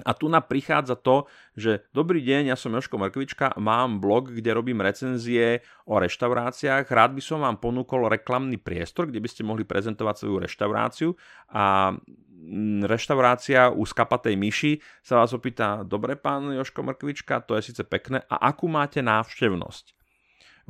a 0.01 0.17
tu 0.17 0.27
na 0.27 0.41
prichádza 0.41 0.97
to, 0.97 1.29
že 1.53 1.85
dobrý 1.93 2.25
deň, 2.25 2.49
ja 2.49 2.57
som 2.57 2.73
Joško 2.73 2.97
Mrkvička, 2.97 3.61
mám 3.61 4.01
blog, 4.01 4.33
kde 4.33 4.57
robím 4.57 4.81
recenzie 4.81 5.61
o 5.85 6.01
reštauráciách, 6.01 6.89
rád 6.89 7.13
by 7.13 7.23
som 7.23 7.45
vám 7.45 7.61
ponúkol 7.61 8.09
reklamný 8.09 8.57
priestor, 8.57 9.13
kde 9.13 9.21
by 9.21 9.29
ste 9.29 9.45
mohli 9.45 9.69
prezentovať 9.69 10.15
svoju 10.17 10.37
reštauráciu 10.49 11.11
a 11.53 11.93
mm, 11.93 12.89
reštaurácia 12.89 13.69
u 13.69 13.85
skapatej 13.85 14.35
myši 14.35 14.73
sa 15.05 15.21
vás 15.21 15.37
opýta, 15.37 15.85
dobre 15.87 16.17
pán 16.17 16.51
Joško 16.51 16.83
Mrkvička, 16.83 17.45
to 17.45 17.61
je 17.61 17.71
síce 17.71 17.85
pekné, 17.87 18.25
a 18.27 18.49
akú 18.49 18.67
máte 18.67 19.05
návštevnosť? 19.05 19.93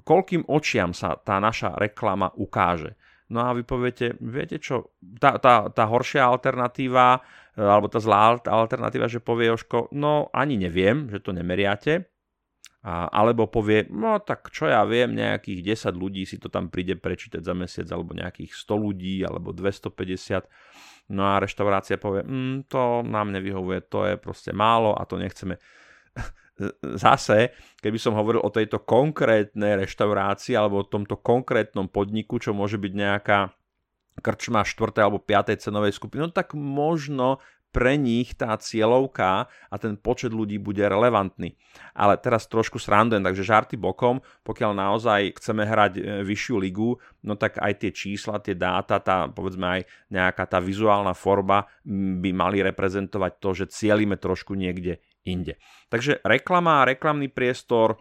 Koľkým 0.02 0.48
očiam 0.48 0.90
sa 0.96 1.14
tá 1.20 1.38
naša 1.38 1.76
reklama 1.76 2.32
ukáže? 2.34 2.98
No 3.30 3.46
a 3.46 3.54
vy 3.54 3.62
poviete, 3.62 4.18
viete 4.18 4.58
čo, 4.58 4.92
tá, 5.20 5.38
tá, 5.38 5.70
tá 5.70 5.84
horšia 5.86 6.26
alternatíva, 6.26 7.22
e, 7.54 7.62
alebo 7.62 7.86
tá 7.86 8.02
zlá 8.02 8.42
alternatíva, 8.42 9.06
že 9.06 9.22
povie 9.22 9.48
Joško, 9.52 9.94
no 9.94 10.28
ani 10.34 10.58
neviem, 10.58 11.08
že 11.08 11.22
to 11.22 11.30
nemeriate, 11.30 12.10
a, 12.82 13.06
alebo 13.08 13.46
povie, 13.46 13.86
no 13.94 14.18
tak 14.18 14.50
čo 14.50 14.66
ja 14.66 14.82
viem, 14.82 15.14
nejakých 15.14 15.78
10 15.86 15.94
ľudí 15.94 16.26
si 16.26 16.42
to 16.42 16.50
tam 16.50 16.66
príde 16.66 16.98
prečítať 16.98 17.38
za 17.38 17.54
mesiac, 17.54 17.86
alebo 17.94 18.10
nejakých 18.10 18.58
100 18.58 18.74
ľudí, 18.74 19.22
alebo 19.22 19.54
250. 19.54 21.14
No 21.14 21.30
a 21.30 21.38
reštaurácia 21.38 22.02
povie, 22.02 22.26
mm, 22.26 22.66
to 22.66 23.06
nám 23.06 23.30
nevyhovuje, 23.30 23.86
to 23.86 24.10
je 24.10 24.14
proste 24.18 24.50
málo 24.50 24.98
a 24.98 25.06
to 25.06 25.14
nechceme 25.14 25.62
zase, 26.96 27.56
keby 27.80 27.98
som 27.98 28.16
hovoril 28.16 28.44
o 28.44 28.52
tejto 28.52 28.84
konkrétnej 28.84 29.80
reštaurácii 29.82 30.54
alebo 30.54 30.84
o 30.84 30.88
tomto 30.88 31.18
konkrétnom 31.18 31.88
podniku, 31.88 32.36
čo 32.36 32.52
môže 32.52 32.76
byť 32.76 32.92
nejaká 32.92 33.38
krčma 34.20 34.60
4. 34.62 34.92
alebo 35.00 35.18
5. 35.18 35.56
cenovej 35.56 35.96
skupiny, 35.96 36.28
no 36.28 36.30
tak 36.30 36.52
možno 36.52 37.40
pre 37.72 37.96
nich 37.96 38.36
tá 38.36 38.52
cieľovka 38.60 39.48
a 39.48 39.74
ten 39.80 39.96
počet 39.96 40.28
ľudí 40.28 40.60
bude 40.60 40.84
relevantný. 40.84 41.56
Ale 41.96 42.20
teraz 42.20 42.44
trošku 42.44 42.76
srandujem, 42.76 43.24
takže 43.24 43.48
žarty 43.48 43.80
bokom, 43.80 44.20
pokiaľ 44.44 44.76
naozaj 44.76 45.40
chceme 45.40 45.64
hrať 45.64 45.92
e, 45.96 46.00
vyššiu 46.20 46.60
ligu, 46.60 47.00
no 47.24 47.32
tak 47.40 47.56
aj 47.56 47.80
tie 47.80 47.90
čísla, 47.96 48.44
tie 48.44 48.52
dáta, 48.52 49.00
tá, 49.00 49.24
povedzme 49.24 49.80
aj 49.80 49.80
nejaká 50.12 50.44
tá 50.44 50.60
vizuálna 50.60 51.16
forma 51.16 51.64
by 52.20 52.30
mali 52.36 52.60
reprezentovať 52.60 53.32
to, 53.40 53.64
že 53.64 53.72
cieľime 53.72 54.20
trošku 54.20 54.52
niekde 54.52 55.00
inde. 55.24 55.58
Takže 55.90 56.22
reklama 56.26 56.86
reklamný 56.86 57.30
priestor 57.30 57.98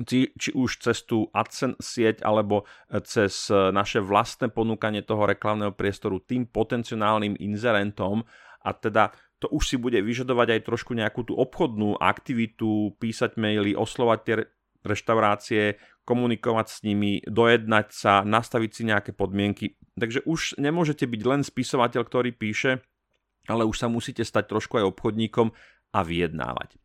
či, 0.00 0.32
či 0.38 0.50
už 0.54 0.80
cez 0.80 1.04
tú 1.04 1.28
AdSense 1.34 1.82
sieť 1.82 2.24
alebo 2.24 2.64
cez 3.04 3.52
naše 3.52 4.00
vlastné 4.00 4.48
ponúkanie 4.48 5.04
toho 5.04 5.28
reklamného 5.28 5.74
priestoru 5.76 6.22
tým 6.24 6.48
potenciálnym 6.48 7.36
inzerentom 7.36 8.24
a 8.64 8.70
teda 8.72 9.12
to 9.40 9.48
už 9.48 9.72
si 9.72 9.76
bude 9.80 9.96
vyžadovať 9.96 10.48
aj 10.56 10.60
trošku 10.68 10.92
nejakú 10.92 11.24
tú 11.24 11.32
obchodnú 11.32 11.96
aktivitu, 11.96 12.92
písať 13.00 13.40
maily, 13.40 13.72
oslovať 13.72 14.18
tie 14.24 14.34
reštaurácie, 14.84 15.80
komunikovať 16.04 16.66
s 16.68 16.78
nimi, 16.84 17.24
dojednať 17.24 17.86
sa, 17.88 18.20
nastaviť 18.20 18.70
si 18.72 18.82
nejaké 18.84 19.10
podmienky. 19.16 19.80
Takže 19.96 20.24
už 20.28 20.60
nemôžete 20.60 21.08
byť 21.08 21.22
len 21.24 21.40
spisovateľ, 21.40 22.02
ktorý 22.04 22.36
píše, 22.36 22.84
ale 23.48 23.64
už 23.64 23.80
sa 23.80 23.88
musíte 23.88 24.24
stať 24.24 24.52
trošku 24.52 24.76
aj 24.76 24.92
obchodníkom 24.92 25.52
a 25.90 26.00
vyjednávať. 26.02 26.80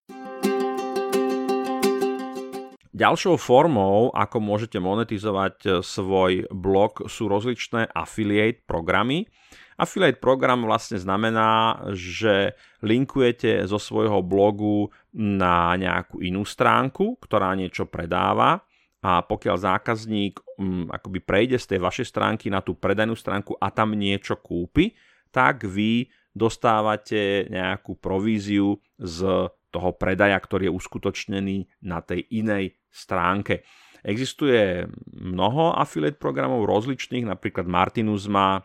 Ďalšou 2.95 3.35
formou, 3.35 4.07
ako 4.15 4.39
môžete 4.39 4.79
monetizovať 4.79 5.55
e, 5.67 5.69
svoj 5.83 6.47
blog, 6.47 7.11
sú 7.11 7.27
rozličné 7.27 7.91
affiliate 7.91 8.63
programy. 8.63 9.27
Affiliate 9.75 10.23
program 10.23 10.63
vlastne 10.63 10.95
znamená, 10.95 11.83
že 11.91 12.55
linkujete 12.79 13.67
zo 13.67 13.75
svojho 13.75 14.23
blogu 14.23 14.87
na 15.11 15.75
nejakú 15.75 16.23
inú 16.23 16.47
stránku, 16.47 17.19
ktorá 17.19 17.51
niečo 17.59 17.83
predáva 17.83 18.63
a 19.03 19.19
pokiaľ 19.21 19.55
zákazník 19.59 20.39
um, 20.55 20.87
akoby 20.87 21.19
prejde 21.19 21.59
z 21.59 21.75
tej 21.75 21.79
vašej 21.83 22.07
stránky 22.07 22.47
na 22.47 22.63
tú 22.63 22.79
predajnú 22.79 23.13
stránku 23.13 23.59
a 23.59 23.69
tam 23.75 23.91
niečo 23.91 24.39
kúpi, 24.39 24.95
tak 25.35 25.67
vy 25.67 26.07
dostávate 26.35 27.47
nejakú 27.47 27.95
províziu 27.95 28.83
z 28.99 29.49
toho 29.71 29.89
predaja, 29.95 30.35
ktorý 30.35 30.67
je 30.69 30.75
uskutočnený 30.75 31.57
na 31.83 32.03
tej 32.03 32.27
inej 32.31 32.75
stránke. 32.91 33.63
Existuje 34.05 34.85
mnoho 35.11 35.73
affiliate 35.73 36.21
programov 36.21 36.69
rozličných, 36.69 37.25
napríklad 37.25 37.65
Martinus 37.65 38.29
má 38.29 38.61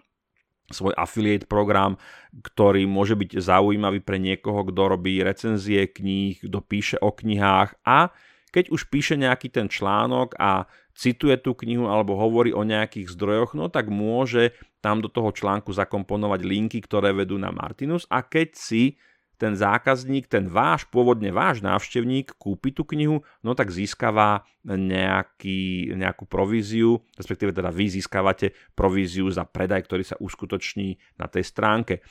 svoj 0.71 0.95
affiliate 0.95 1.51
program, 1.51 1.99
ktorý 2.31 2.87
môže 2.87 3.19
byť 3.19 3.43
zaujímavý 3.43 4.05
pre 4.07 4.23
niekoho, 4.23 4.63
kto 4.63 4.83
robí 4.95 5.19
recenzie 5.19 5.91
kníh, 5.91 6.39
kto 6.47 6.59
píše 6.63 6.97
o 7.03 7.11
knihách 7.11 7.75
a 7.83 8.15
keď 8.51 8.71
už 8.75 8.91
píše 8.91 9.15
nejaký 9.15 9.51
ten 9.51 9.71
článok 9.71 10.35
a 10.39 10.67
cituje 10.95 11.39
tú 11.39 11.55
knihu 11.55 11.87
alebo 11.87 12.19
hovorí 12.19 12.51
o 12.51 12.67
nejakých 12.67 13.11
zdrojoch, 13.15 13.55
no 13.55 13.71
tak 13.71 13.91
môže 13.91 14.55
tam 14.81 15.05
do 15.05 15.09
toho 15.13 15.33
článku 15.33 15.73
zakomponovať 15.73 16.41
linky, 16.43 16.79
ktoré 16.85 17.13
vedú 17.13 17.37
na 17.37 17.53
Martinus 17.53 18.09
a 18.09 18.25
keď 18.25 18.49
si 18.57 18.97
ten 19.41 19.57
zákazník, 19.57 20.29
ten 20.29 20.53
váš, 20.53 20.85
pôvodne 20.93 21.33
váš 21.33 21.65
návštevník 21.65 22.37
kúpi 22.37 22.77
tú 22.77 22.85
knihu, 22.85 23.25
no 23.41 23.57
tak 23.57 23.73
získava 23.73 24.45
nejaký, 24.61 25.97
nejakú 25.97 26.29
províziu, 26.29 27.01
respektíve 27.17 27.57
teda 27.57 27.73
vy 27.73 27.89
získavate 27.89 28.53
províziu 28.77 29.33
za 29.33 29.49
predaj, 29.49 29.89
ktorý 29.89 30.05
sa 30.05 30.21
uskutoční 30.21 31.01
na 31.17 31.25
tej 31.25 31.49
stránke. 31.49 32.05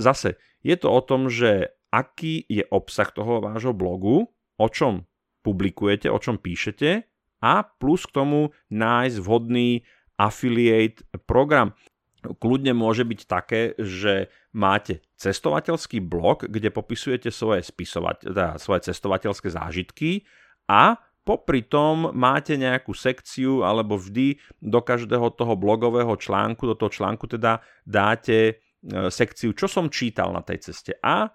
Zase, 0.00 0.40
je 0.64 0.72
to 0.80 0.88
o 0.88 1.04
tom, 1.04 1.28
že 1.28 1.76
aký 1.92 2.48
je 2.48 2.64
obsah 2.72 3.12
toho 3.12 3.44
vášho 3.44 3.76
blogu, 3.76 4.32
o 4.56 4.66
čom 4.72 5.04
publikujete, 5.44 6.08
o 6.08 6.16
čom 6.16 6.40
píšete 6.40 7.04
a 7.44 7.60
plus 7.60 8.08
k 8.08 8.24
tomu 8.24 8.56
nájsť 8.72 9.16
vhodný 9.20 9.84
affiliate 10.16 11.04
program. 11.28 11.76
Kľudne 12.24 12.72
môže 12.72 13.04
byť 13.04 13.20
také, 13.28 13.76
že 13.76 14.32
máte 14.56 15.04
cestovateľský 15.20 16.00
blog, 16.00 16.48
kde 16.48 16.72
popisujete 16.72 17.28
svoje, 17.28 17.60
spisovať, 17.64 18.32
teda 18.32 18.46
svoje 18.56 18.88
cestovateľské 18.88 19.48
zážitky 19.52 20.24
a 20.64 20.96
popri 21.24 21.64
tom 21.64 22.12
máte 22.12 22.56
nejakú 22.56 22.92
sekciu 22.92 23.64
alebo 23.64 23.96
vždy 23.96 24.40
do 24.60 24.80
každého 24.80 25.32
toho 25.36 25.56
blogového 25.56 26.16
článku, 26.16 26.68
do 26.68 26.76
toho 26.76 26.92
článku 26.92 27.24
teda 27.28 27.64
dáte 27.84 28.38
e, 28.48 28.52
sekciu, 29.08 29.56
čo 29.56 29.68
som 29.68 29.88
čítal 29.88 30.32
na 30.32 30.44
tej 30.44 30.70
ceste 30.70 30.96
a 31.00 31.28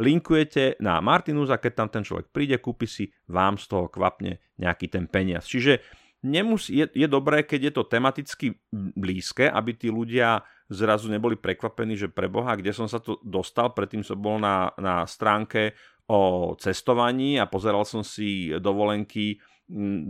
linkujete 0.00 0.80
na 0.82 0.98
Martinus 0.98 1.52
a 1.52 1.60
keď 1.60 1.72
tam 1.72 1.88
ten 1.92 2.02
človek 2.02 2.34
príde, 2.34 2.56
kúpi 2.58 2.88
si, 2.88 3.04
vám 3.30 3.60
z 3.60 3.70
toho 3.70 3.86
kvapne 3.86 4.42
nejaký 4.58 4.90
ten 4.90 5.06
peniaz. 5.06 5.46
Čiže 5.46 6.03
nemus, 6.24 6.72
je, 6.72 6.88
je 6.88 7.06
dobré, 7.06 7.44
keď 7.44 7.70
je 7.70 7.72
to 7.76 7.84
tematicky 7.84 8.46
blízke, 8.72 9.44
aby 9.46 9.76
tí 9.76 9.92
ľudia 9.92 10.40
zrazu 10.72 11.12
neboli 11.12 11.36
prekvapení, 11.36 11.94
že 11.94 12.08
pre 12.08 12.26
Boha, 12.26 12.56
kde 12.56 12.72
som 12.72 12.88
sa 12.88 12.98
to 12.98 13.20
dostal, 13.20 13.76
predtým 13.76 14.00
som 14.00 14.16
bol 14.16 14.40
na, 14.40 14.72
na 14.80 15.04
stránke 15.04 15.76
o 16.08 16.52
cestovaní 16.56 17.36
a 17.36 17.44
pozeral 17.44 17.84
som 17.84 18.00
si 18.00 18.48
dovolenky 18.56 19.40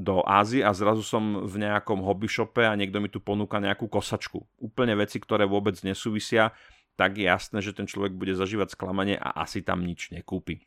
do 0.03 0.19
Ázie 0.27 0.67
a 0.67 0.75
zrazu 0.75 1.07
som 1.07 1.47
v 1.47 1.63
nejakom 1.63 2.03
hobby 2.03 2.27
shope 2.27 2.67
a 2.67 2.75
niekto 2.75 2.99
mi 2.99 3.07
tu 3.07 3.23
ponúka 3.23 3.63
nejakú 3.63 3.87
kosačku. 3.87 4.43
Úplne 4.59 4.99
veci, 4.99 5.23
ktoré 5.23 5.47
vôbec 5.47 5.79
nesúvisia, 5.87 6.51
tak 6.99 7.19
je 7.19 7.31
jasné, 7.31 7.63
že 7.63 7.75
ten 7.75 7.87
človek 7.87 8.15
bude 8.15 8.35
zažívať 8.35 8.75
sklamanie 8.75 9.15
a 9.15 9.47
asi 9.47 9.63
tam 9.63 9.87
nič 9.87 10.11
nekúpi. 10.11 10.63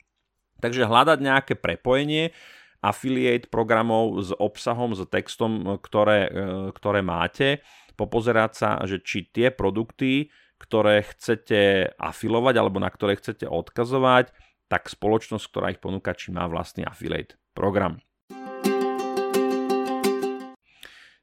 Takže 0.58 0.88
hľadať 0.88 1.18
nejaké 1.20 1.54
prepojenie 1.56 2.32
affiliate 2.84 3.50
programov 3.50 4.22
s 4.22 4.30
obsahom, 4.36 4.94
s 4.94 5.02
textom, 5.10 5.78
ktoré, 5.82 6.30
e, 6.30 6.30
ktoré 6.72 7.00
máte, 7.02 7.62
popozerať 7.98 8.52
sa, 8.54 8.70
že 8.86 9.02
či 9.02 9.26
tie 9.26 9.50
produkty, 9.50 10.30
ktoré 10.58 11.02
chcete 11.02 11.92
afilovať 11.98 12.54
alebo 12.58 12.78
na 12.78 12.90
ktoré 12.90 13.18
chcete 13.18 13.46
odkazovať, 13.46 14.30
tak 14.70 14.86
spoločnosť, 14.86 15.44
ktorá 15.48 15.66
ich 15.74 15.82
ponúka, 15.82 16.14
či 16.14 16.30
má 16.30 16.46
vlastný 16.46 16.84
affiliate 16.84 17.40
program. 17.56 17.98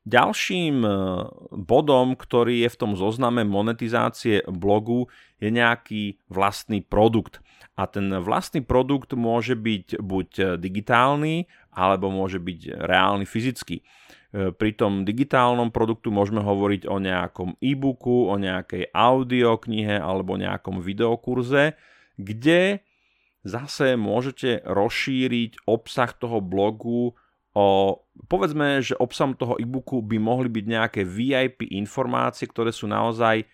Ďalším 0.05 0.85
e, 0.85 0.91
bodom, 1.65 2.13
ktorý 2.13 2.61
je 2.61 2.69
v 2.69 2.77
tom 2.77 2.93
zozname 2.93 3.41
monetizácie 3.41 4.45
blogu, 4.45 5.09
je 5.41 5.49
nejaký 5.49 6.21
vlastný 6.29 6.85
produkt. 6.85 7.41
A 7.75 7.91
ten 7.91 8.07
vlastný 8.23 8.63
produkt 8.63 9.11
môže 9.11 9.55
byť 9.59 9.99
buď 9.99 10.29
digitálny, 10.55 11.51
alebo 11.75 12.07
môže 12.07 12.39
byť 12.39 12.71
reálny 12.71 13.27
fyzický. 13.27 13.83
E, 14.35 14.51
pri 14.55 14.71
tom 14.75 15.03
digitálnom 15.03 15.71
produktu 15.71 16.11
môžeme 16.11 16.39
hovoriť 16.39 16.87
o 16.87 16.99
nejakom 16.99 17.59
e-booku, 17.59 18.31
o 18.31 18.35
nejakej 18.35 18.91
audioknihe 18.95 19.99
alebo 19.99 20.39
nejakom 20.39 20.79
videokurze, 20.79 21.75
kde 22.15 22.83
zase 23.47 23.95
môžete 23.95 24.63
rozšíriť 24.65 25.67
obsah 25.69 26.11
toho 26.11 26.39
blogu 26.43 27.15
o, 27.55 27.67
povedzme, 28.27 28.83
že 28.83 28.99
obsahom 28.99 29.37
toho 29.39 29.55
e-booku 29.55 30.03
by 30.03 30.17
mohli 30.19 30.51
byť 30.51 30.65
nejaké 30.67 31.01
VIP 31.07 31.71
informácie, 31.71 32.49
ktoré 32.51 32.75
sú 32.75 32.91
naozaj 32.91 33.47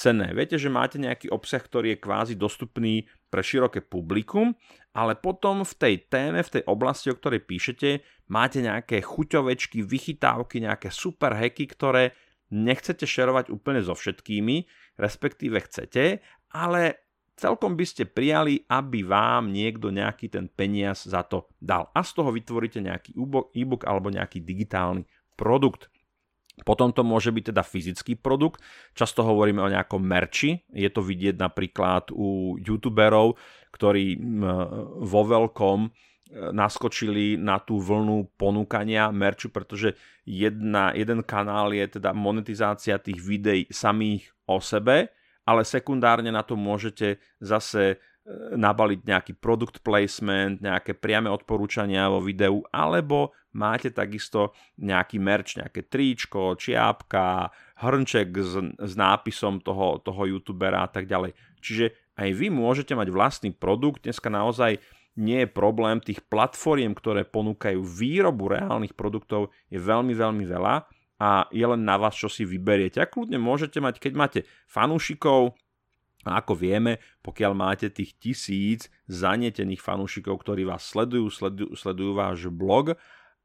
cenné. 0.00 0.32
Viete, 0.32 0.56
že 0.56 0.72
máte 0.72 0.96
nejaký 0.96 1.28
obsah, 1.28 1.60
ktorý 1.60 1.92
je 1.92 1.98
kvázi 2.00 2.34
dostupný 2.40 3.04
pre 3.28 3.44
široké 3.44 3.84
publikum, 3.84 4.56
ale 4.96 5.12
potom 5.12 5.60
v 5.60 5.74
tej 5.76 5.94
téme, 6.08 6.40
v 6.40 6.52
tej 6.56 6.62
oblasti, 6.64 7.12
o 7.12 7.18
ktorej 7.20 7.44
píšete, 7.44 8.00
máte 8.32 8.64
nejaké 8.64 9.04
chuťovečky, 9.04 9.84
vychytávky, 9.84 10.64
nejaké 10.64 10.88
super 10.88 11.36
hacky, 11.36 11.68
ktoré 11.68 12.16
nechcete 12.48 13.04
šerovať 13.04 13.52
úplne 13.52 13.84
so 13.84 13.92
všetkými, 13.92 14.64
respektíve 14.96 15.60
chcete, 15.68 16.24
ale 16.50 16.82
celkom 17.38 17.78
by 17.78 17.84
ste 17.86 18.10
prijali, 18.10 18.66
aby 18.66 19.06
vám 19.06 19.52
niekto 19.54 19.92
nejaký 19.94 20.32
ten 20.32 20.50
peniaz 20.50 21.06
za 21.06 21.22
to 21.22 21.46
dal. 21.60 21.92
A 21.94 22.02
z 22.02 22.10
toho 22.16 22.34
vytvoríte 22.34 22.82
nejaký 22.82 23.14
e-book 23.54 23.86
alebo 23.86 24.10
nejaký 24.10 24.42
digitálny 24.42 25.06
produkt. 25.38 25.92
Potom 26.62 26.92
to 26.94 27.00
môže 27.06 27.32
byť 27.32 27.54
teda 27.54 27.62
fyzický 27.64 28.18
produkt. 28.20 28.60
Často 28.92 29.24
hovoríme 29.24 29.60
o 29.60 29.72
nejakom 29.72 30.00
merči. 30.00 30.62
Je 30.70 30.88
to 30.92 31.00
vidieť 31.00 31.40
napríklad 31.40 32.12
u 32.12 32.60
youtuberov, 32.60 33.40
ktorí 33.72 34.18
vo 35.00 35.22
veľkom 35.24 35.78
e, 35.86 35.88
naskočili 36.52 37.40
na 37.40 37.62
tú 37.62 37.80
vlnu 37.80 38.34
ponúkania 38.34 39.08
merču, 39.14 39.48
pretože 39.48 39.96
jedna, 40.26 40.92
jeden 40.92 41.22
kanál 41.24 41.72
je 41.72 42.00
teda 42.00 42.10
monetizácia 42.12 43.00
tých 43.00 43.18
videí 43.22 43.64
samých 43.70 44.28
o 44.50 44.58
sebe 44.58 45.14
ale 45.50 45.66
sekundárne 45.66 46.30
na 46.30 46.46
to 46.46 46.54
môžete 46.54 47.18
zase 47.42 47.82
e, 47.82 47.96
nabaliť 48.54 49.00
nejaký 49.02 49.32
product 49.42 49.82
placement, 49.82 50.62
nejaké 50.62 50.94
priame 50.94 51.26
odporúčania 51.26 52.06
vo 52.06 52.22
videu, 52.22 52.62
alebo 52.70 53.34
máte 53.56 53.90
takisto 53.90 54.54
nejaký 54.78 55.18
merch, 55.18 55.58
nejaké 55.58 55.86
tričko, 55.86 56.54
čiapka, 56.54 57.50
hrnček 57.82 58.28
s, 58.36 58.54
s 58.78 58.92
nápisom 58.94 59.62
toho, 59.64 59.98
toho 60.02 60.22
youtubera 60.26 60.86
a 60.86 60.90
tak 60.90 61.10
ďalej. 61.10 61.34
Čiže 61.60 62.14
aj 62.20 62.30
vy 62.36 62.46
môžete 62.52 62.92
mať 62.94 63.08
vlastný 63.10 63.50
produkt, 63.50 64.04
dneska 64.04 64.28
naozaj 64.28 64.78
nie 65.18 65.42
je 65.44 65.48
problém, 65.50 65.98
tých 65.98 66.22
platformiem, 66.30 66.94
ktoré 66.94 67.26
ponúkajú 67.26 67.82
výrobu 67.82 68.54
reálnych 68.54 68.94
produktov 68.94 69.50
je 69.68 69.76
veľmi, 69.76 70.14
veľmi 70.14 70.44
veľa 70.46 70.86
a 71.20 71.50
je 71.52 71.66
len 71.66 71.82
na 71.84 72.00
vás, 72.00 72.16
čo 72.16 72.30
si 72.30 72.48
vyberiete. 72.48 73.02
A 73.02 73.10
kľudne 73.10 73.36
môžete 73.36 73.82
mať, 73.82 74.00
keď 74.00 74.12
máte 74.16 74.40
fanúšikov, 74.70 75.58
a 76.20 76.44
ako 76.44 76.52
vieme, 76.52 77.00
pokiaľ 77.24 77.52
máte 77.56 77.88
tých 77.88 78.12
tisíc 78.20 78.92
zanietených 79.08 79.80
fanúšikov, 79.80 80.44
ktorí 80.44 80.68
vás 80.68 80.84
sledujú, 80.84 81.32
sledujú, 81.32 81.72
sledujú 81.72 82.12
váš 82.12 82.44
blog 82.52 82.92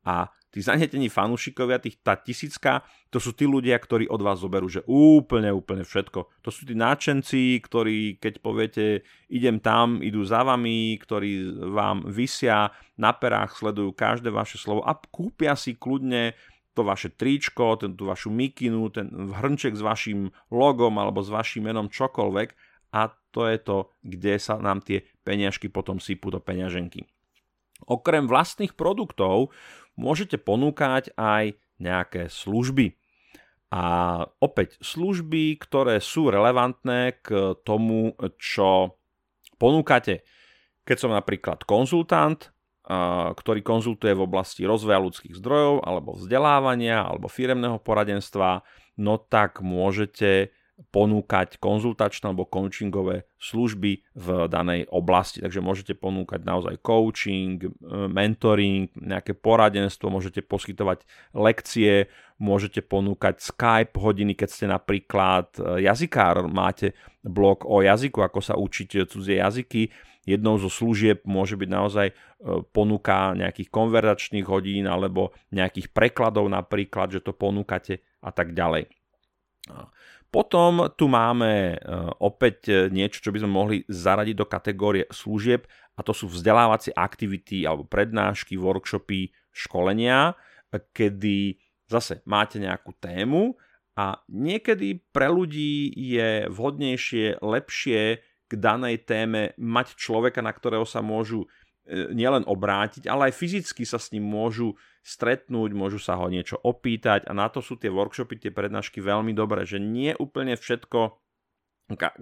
a 0.05 0.29
tí 0.55 0.63
zanietení 0.63 1.11
fanúšikovia, 1.11 1.83
tých, 1.83 1.99
tá 1.99 2.15
tisícka, 2.15 2.87
to 3.11 3.19
sú 3.19 3.35
tí 3.35 3.43
ľudia, 3.43 3.75
ktorí 3.75 4.07
od 4.07 4.23
vás 4.23 4.39
zoberú, 4.39 4.71
že 4.71 4.87
úplne, 4.87 5.51
úplne 5.51 5.83
všetko. 5.83 6.31
To 6.39 6.49
sú 6.53 6.63
tí 6.63 6.71
náčenci, 6.71 7.59
ktorí, 7.59 8.23
keď 8.23 8.33
poviete, 8.39 9.03
idem 9.27 9.59
tam, 9.59 9.99
idú 9.99 10.23
za 10.23 10.47
vami, 10.47 10.95
ktorí 10.95 11.59
vám 11.75 12.07
vysia 12.07 12.71
na 12.95 13.11
perách, 13.11 13.59
sledujú 13.59 13.91
každé 13.91 14.31
vaše 14.31 14.55
slovo 14.55 14.79
a 14.87 14.95
kúpia 14.95 15.59
si 15.59 15.75
kľudne 15.75 16.31
to 16.71 16.83
vaše 16.87 17.11
tričko, 17.11 17.75
ten, 17.75 17.95
tú 17.95 18.07
vašu 18.07 18.31
mikinu, 18.31 18.91
ten 18.91 19.11
hrnček 19.11 19.75
s 19.75 19.83
vašim 19.83 20.31
logom 20.51 20.95
alebo 20.99 21.23
s 21.23 21.31
vašim 21.31 21.67
menom 21.67 21.87
čokoľvek 21.87 22.49
a 22.95 23.11
to 23.35 23.47
je 23.47 23.57
to, 23.59 23.77
kde 24.03 24.39
sa 24.39 24.55
nám 24.55 24.79
tie 24.83 25.03
peňažky 25.27 25.67
potom 25.67 25.99
sypú 25.99 26.31
do 26.31 26.39
peňaženky. 26.39 27.03
Okrem 27.87 28.27
vlastných 28.27 28.71
produktov 28.71 29.51
môžete 29.95 30.39
ponúkať 30.39 31.11
aj 31.15 31.59
nejaké 31.79 32.31
služby. 32.31 32.95
A 33.75 33.83
opäť 34.39 34.79
služby, 34.79 35.59
ktoré 35.59 35.99
sú 35.99 36.31
relevantné 36.31 37.19
k 37.19 37.59
tomu, 37.67 38.15
čo 38.39 38.95
ponúkate. 39.59 40.23
Keď 40.87 40.97
som 41.01 41.11
napríklad 41.11 41.67
konzultant, 41.67 42.53
ktorý 43.35 43.65
konzultuje 43.65 44.13
v 44.13 44.25
oblasti 44.29 44.61
rozvoja 44.63 45.01
ľudských 45.01 45.33
zdrojov 45.41 45.81
alebo 45.81 46.13
vzdelávania 46.13 47.01
alebo 47.01 47.25
firemného 47.25 47.81
poradenstva, 47.81 48.61
no 49.01 49.17
tak 49.17 49.65
môžete 49.65 50.53
ponúkať 50.91 51.55
konzultačné 51.59 52.31
alebo 52.31 52.43
coachingové 52.47 53.27
služby 53.39 54.03
v 54.11 54.27
danej 54.51 54.91
oblasti. 54.91 55.39
Takže 55.39 55.63
môžete 55.63 55.93
ponúkať 55.95 56.43
naozaj 56.43 56.83
coaching, 56.83 57.63
mentoring, 58.11 58.91
nejaké 58.99 59.35
poradenstvo, 59.39 60.11
môžete 60.11 60.43
poskytovať 60.43 61.07
lekcie, 61.31 62.11
môžete 62.43 62.83
ponúkať 62.83 63.39
Skype 63.39 63.95
hodiny, 63.95 64.35
keď 64.35 64.49
ste 64.51 64.65
napríklad 64.67 65.55
jazykár, 65.79 66.51
máte 66.51 66.91
blog 67.23 67.63
o 67.63 67.79
jazyku, 67.79 68.19
ako 68.19 68.39
sa 68.43 68.59
učiť 68.59 69.07
cudzie 69.07 69.39
jazyky, 69.39 69.87
Jednou 70.25 70.57
zo 70.57 70.73
služieb 70.73 71.21
môže 71.29 71.53
byť 71.53 71.69
naozaj 71.69 72.07
e, 72.09 72.13
ponuka 72.73 73.37
nejakých 73.37 73.69
konverzačných 73.69 74.45
hodín 74.49 74.89
alebo 74.89 75.37
nejakých 75.53 75.93
prekladov 75.93 76.49
napríklad, 76.49 77.13
že 77.13 77.21
to 77.21 77.29
ponúkate 77.29 78.01
a 78.25 78.33
tak 78.33 78.57
ďalej. 78.57 78.89
Potom 80.29 80.91
tu 80.99 81.07
máme 81.07 81.75
e, 81.75 81.77
opäť 82.19 82.57
e, 82.67 82.73
niečo, 82.91 83.23
čo 83.23 83.31
by 83.31 83.39
sme 83.39 83.51
mohli 83.51 83.77
zaradiť 83.87 84.35
do 84.35 84.47
kategórie 84.47 85.05
služieb 85.07 85.63
a 85.95 86.03
to 86.03 86.11
sú 86.11 86.27
vzdelávacie 86.27 86.91
aktivity 86.91 87.63
alebo 87.63 87.87
prednášky, 87.87 88.59
workshopy, 88.59 89.31
školenia, 89.55 90.35
kedy 90.91 91.55
zase 91.87 92.19
máte 92.27 92.59
nejakú 92.59 92.91
tému 92.99 93.55
a 93.95 94.19
niekedy 94.27 94.99
pre 95.15 95.31
ľudí 95.31 95.95
je 95.95 96.51
vhodnejšie, 96.51 97.39
lepšie 97.39 98.19
k 98.45 98.51
danej 98.53 99.07
téme 99.07 99.55
mať 99.55 99.95
človeka, 99.95 100.43
na 100.43 100.51
ktorého 100.51 100.83
sa 100.83 100.99
môžu 100.99 101.47
nielen 101.89 102.49
obrátiť, 102.49 103.05
ale 103.05 103.29
aj 103.29 103.37
fyzicky 103.37 103.85
sa 103.85 104.01
s 104.01 104.09
ním 104.09 104.25
môžu 104.25 104.73
stretnúť, 105.05 105.69
môžu 105.77 106.01
sa 106.01 106.17
ho 106.17 106.25
niečo 106.25 106.57
opýtať 106.57 107.29
a 107.29 107.31
na 107.37 107.45
to 107.45 107.61
sú 107.61 107.77
tie 107.77 107.93
workshopy, 107.93 108.41
tie 108.41 108.49
prednášky 108.49 109.01
veľmi 109.05 109.37
dobré, 109.37 109.61
že 109.69 109.77
nie 109.77 110.17
úplne 110.17 110.57
všetko 110.57 111.21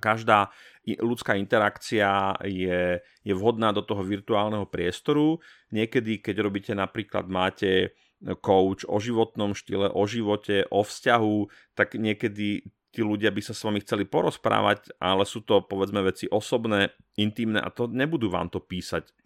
každá 0.03 0.51
ľudská 0.83 1.39
interakcia 1.39 2.35
je, 2.43 2.99
je 2.99 3.33
vhodná 3.33 3.71
do 3.71 3.79
toho 3.79 4.03
virtuálneho 4.03 4.67
priestoru. 4.67 5.39
Niekedy, 5.71 6.19
keď 6.19 6.35
robíte 6.43 6.73
napríklad, 6.75 7.31
máte 7.31 7.95
coach 8.43 8.83
o 8.83 8.99
životnom 8.99 9.55
štýle, 9.55 9.87
o 9.91 10.03
živote, 10.03 10.67
o 10.67 10.83
vzťahu, 10.83 11.37
tak 11.79 11.95
niekedy 11.95 12.67
tí 12.93 13.01
ľudia 13.01 13.31
by 13.31 13.41
sa 13.41 13.55
s 13.55 13.63
vami 13.63 13.81
chceli 13.81 14.03
porozprávať, 14.03 14.93
ale 14.99 15.23
sú 15.23 15.41
to 15.41 15.63
povedzme 15.63 16.03
veci 16.03 16.27
osobné, 16.27 16.93
intimné 17.15 17.63
a 17.63 17.71
to 17.73 17.87
nebudú 17.87 18.27
vám 18.27 18.51
to 18.51 18.59
písať. 18.59 19.22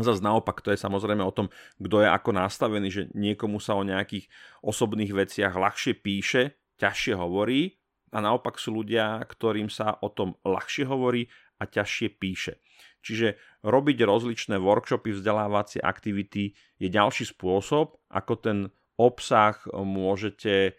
Zas 0.00 0.24
naopak, 0.24 0.64
to 0.64 0.72
je 0.72 0.80
samozrejme 0.80 1.20
o 1.20 1.34
tom, 1.34 1.52
kto 1.76 2.02
je 2.04 2.08
ako 2.08 2.30
nastavený, 2.32 2.88
že 2.88 3.02
niekomu 3.12 3.60
sa 3.60 3.76
o 3.76 3.84
nejakých 3.84 4.26
osobných 4.64 5.12
veciach 5.12 5.52
ľahšie 5.52 6.00
píše, 6.00 6.56
ťažšie 6.80 7.14
hovorí 7.16 7.76
a 8.10 8.18
naopak 8.18 8.56
sú 8.56 8.80
ľudia, 8.80 9.20
ktorým 9.22 9.68
sa 9.68 10.00
o 10.00 10.08
tom 10.08 10.34
ľahšie 10.42 10.88
hovorí 10.88 11.28
a 11.60 11.68
ťažšie 11.68 12.08
píše. 12.16 12.58
Čiže 13.00 13.36
robiť 13.64 14.04
rozličné 14.04 14.60
workshopy, 14.60 15.16
vzdelávacie 15.16 15.80
aktivity 15.80 16.52
je 16.76 16.88
ďalší 16.88 17.32
spôsob, 17.32 17.96
ako 18.12 18.32
ten 18.36 18.58
obsah 19.00 19.56
môžete 19.72 20.52
e, 20.52 20.72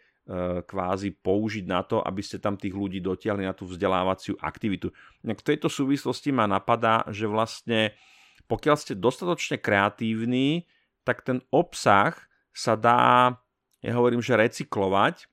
kvázi 0.62 1.18
použiť 1.18 1.66
na 1.66 1.82
to, 1.82 1.98
aby 2.06 2.22
ste 2.22 2.38
tam 2.38 2.62
tých 2.62 2.78
ľudí 2.78 3.02
dotiahli 3.02 3.42
na 3.46 3.58
tú 3.58 3.66
vzdelávaciu 3.66 4.38
aktivitu. 4.38 4.94
V 5.26 5.42
tejto 5.42 5.66
súvislosti 5.66 6.30
ma 6.30 6.46
napadá, 6.46 7.02
že 7.10 7.26
vlastne 7.26 7.98
pokiaľ 8.52 8.76
ste 8.76 9.00
dostatočne 9.00 9.64
kreatívni, 9.64 10.68
tak 11.08 11.24
ten 11.24 11.40
obsah 11.56 12.12
sa 12.52 12.76
dá, 12.76 13.40
ja 13.80 13.96
hovorím, 13.96 14.20
že 14.20 14.36
recyklovať 14.36 15.32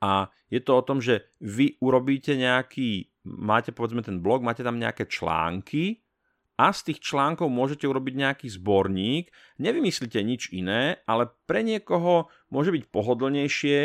a 0.00 0.32
je 0.48 0.60
to 0.64 0.72
o 0.72 0.82
tom, 0.82 1.04
že 1.04 1.28
vy 1.44 1.76
urobíte 1.84 2.32
nejaký, 2.32 3.12
máte 3.28 3.76
povedzme 3.76 4.00
ten 4.00 4.24
blog, 4.24 4.40
máte 4.40 4.64
tam 4.64 4.80
nejaké 4.80 5.04
články 5.12 6.00
a 6.56 6.72
z 6.72 6.92
tých 6.92 7.04
článkov 7.04 7.52
môžete 7.52 7.84
urobiť 7.84 8.14
nejaký 8.16 8.46
zborník. 8.48 9.28
Nevymyslíte 9.60 10.24
nič 10.24 10.48
iné, 10.56 11.04
ale 11.04 11.28
pre 11.44 11.60
niekoho 11.60 12.32
môže 12.48 12.72
byť 12.72 12.88
pohodlnejšie, 12.88 13.78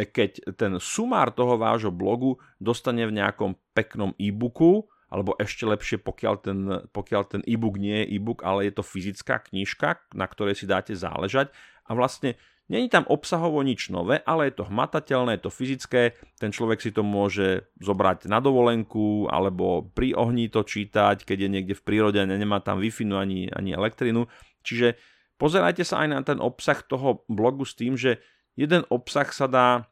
keď 0.00 0.56
ten 0.56 0.80
sumár 0.80 1.36
toho 1.36 1.60
vášho 1.60 1.92
blogu 1.92 2.40
dostane 2.56 3.04
v 3.04 3.20
nejakom 3.20 3.60
peknom 3.76 4.16
e-booku, 4.16 4.88
alebo 5.10 5.34
ešte 5.42 5.66
lepšie, 5.66 5.98
pokiaľ 5.98 6.34
ten, 6.38 6.58
pokiaľ 6.94 7.22
ten 7.26 7.42
e-book 7.44 7.76
nie 7.76 8.06
je 8.06 8.16
e-book, 8.16 8.46
ale 8.46 8.70
je 8.70 8.78
to 8.78 8.86
fyzická 8.86 9.42
knižka, 9.42 10.06
na 10.14 10.26
ktorej 10.30 10.54
si 10.54 10.70
dáte 10.70 10.94
záležať 10.94 11.50
a 11.90 11.98
vlastne 11.98 12.38
Není 12.70 12.86
tam 12.86 13.02
obsahovo 13.10 13.66
nič 13.66 13.90
nové, 13.90 14.22
ale 14.22 14.46
je 14.46 14.62
to 14.62 14.70
hmatateľné, 14.70 15.34
je 15.34 15.42
to 15.42 15.50
fyzické, 15.50 16.14
ten 16.38 16.54
človek 16.54 16.78
si 16.78 16.94
to 16.94 17.02
môže 17.02 17.66
zobrať 17.82 18.30
na 18.30 18.38
dovolenku 18.38 19.26
alebo 19.26 19.90
pri 19.90 20.14
ohni 20.14 20.46
to 20.46 20.62
čítať, 20.62 21.26
keď 21.26 21.38
je 21.42 21.48
niekde 21.50 21.74
v 21.74 21.82
prírode 21.82 22.22
a 22.22 22.30
nemá 22.30 22.62
tam 22.62 22.78
wi 22.78 22.94
ani, 22.94 23.50
ani 23.50 23.74
elektrinu. 23.74 24.30
Čiže 24.62 24.94
pozerajte 25.34 25.82
sa 25.82 26.06
aj 26.06 26.08
na 26.14 26.22
ten 26.22 26.38
obsah 26.38 26.78
toho 26.86 27.26
blogu 27.26 27.66
s 27.66 27.74
tým, 27.74 27.98
že 27.98 28.22
jeden 28.54 28.86
obsah 28.86 29.26
sa 29.34 29.50
dá 29.50 29.90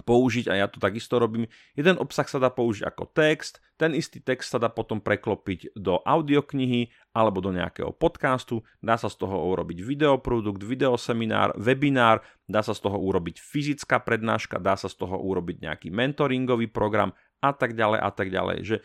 použiť, 0.00 0.48
a 0.48 0.64
ja 0.64 0.66
to 0.72 0.80
takisto 0.80 1.20
robím, 1.20 1.44
jeden 1.76 2.00
obsah 2.00 2.24
sa 2.24 2.40
dá 2.40 2.48
použiť 2.48 2.88
ako 2.88 3.12
text, 3.12 3.60
ten 3.76 3.92
istý 3.92 4.24
text 4.24 4.48
sa 4.48 4.62
dá 4.62 4.72
potom 4.72 5.04
preklopiť 5.04 5.76
do 5.76 6.00
audioknihy 6.00 6.88
alebo 7.12 7.44
do 7.44 7.52
nejakého 7.52 7.92
podcastu, 7.92 8.64
dá 8.80 8.96
sa 8.96 9.12
z 9.12 9.20
toho 9.20 9.52
urobiť 9.52 9.84
videoprodukt, 9.84 10.64
videoseminár, 10.64 11.52
webinár, 11.60 12.24
dá 12.48 12.64
sa 12.64 12.72
z 12.72 12.80
toho 12.80 12.96
urobiť 12.96 13.42
fyzická 13.42 14.00
prednáška, 14.00 14.56
dá 14.56 14.80
sa 14.80 14.88
z 14.88 14.96
toho 14.96 15.20
urobiť 15.20 15.66
nejaký 15.68 15.88
mentoringový 15.92 16.72
program 16.72 17.12
a 17.44 17.52
tak 17.52 17.76
ďalej 17.76 18.00
a 18.00 18.10
tak 18.14 18.28
ďalej. 18.32 18.58
Že 18.64 18.76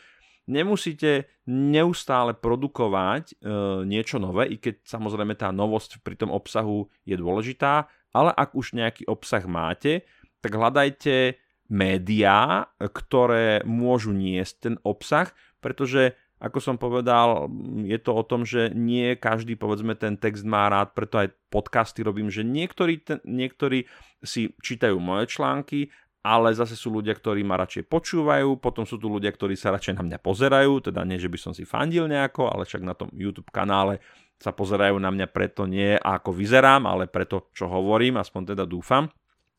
nemusíte 0.50 1.30
neustále 1.46 2.34
produkovať 2.34 3.24
e, 3.32 3.46
niečo 3.86 4.18
nové, 4.18 4.50
i 4.50 4.58
keď 4.58 4.82
samozrejme 4.88 5.36
tá 5.38 5.52
novosť 5.54 6.02
pri 6.02 6.16
tom 6.18 6.34
obsahu 6.34 6.88
je 7.04 7.16
dôležitá, 7.20 7.86
ale 8.16 8.32
ak 8.34 8.56
už 8.58 8.74
nejaký 8.74 9.06
obsah 9.06 9.44
máte, 9.46 10.08
tak 10.48 10.56
hľadajte 10.56 11.36
médiá, 11.68 12.72
ktoré 12.80 13.68
môžu 13.68 14.16
niesť 14.16 14.56
ten 14.64 14.76
obsah, 14.88 15.36
pretože 15.60 16.16
ako 16.40 16.64
som 16.64 16.80
povedal, 16.80 17.52
je 17.84 18.00
to 18.00 18.16
o 18.16 18.24
tom, 18.24 18.48
že 18.48 18.72
nie 18.72 19.20
každý, 19.20 19.60
povedzme, 19.60 19.98
ten 20.00 20.16
text 20.16 20.48
má 20.48 20.72
rád, 20.72 20.96
preto 20.96 21.20
aj 21.20 21.34
podcasty 21.52 22.06
robím, 22.06 22.32
že 22.32 22.48
niektorí, 22.48 23.04
ten, 23.04 23.20
niektorí 23.28 23.90
si 24.24 24.56
čítajú 24.62 24.96
moje 25.02 25.34
články, 25.34 25.92
ale 26.22 26.54
zase 26.54 26.78
sú 26.78 26.94
ľudia, 26.94 27.18
ktorí 27.18 27.42
ma 27.42 27.58
radšej 27.60 27.90
počúvajú, 27.90 28.62
potom 28.64 28.86
sú 28.86 29.02
tu 29.02 29.12
ľudia, 29.12 29.34
ktorí 29.34 29.58
sa 29.60 29.74
radšej 29.76 29.98
na 29.98 30.04
mňa 30.08 30.20
pozerajú, 30.22 30.94
teda 30.94 31.04
nie, 31.04 31.20
že 31.20 31.28
by 31.28 31.40
som 31.42 31.52
si 31.58 31.66
fandil 31.66 32.06
nejako, 32.06 32.54
ale 32.54 32.64
však 32.70 32.86
na 32.86 32.94
tom 32.94 33.10
YouTube 33.12 33.50
kanále 33.50 34.00
sa 34.38 34.54
pozerajú 34.54 34.96
na 35.02 35.10
mňa 35.10 35.28
preto 35.34 35.66
nie 35.66 35.98
ako 35.98 36.32
vyzerám, 36.38 36.86
ale 36.86 37.10
preto, 37.10 37.50
čo 37.58 37.66
hovorím, 37.66 38.22
aspoň 38.22 38.54
teda 38.54 38.64
dúfam. 38.70 39.10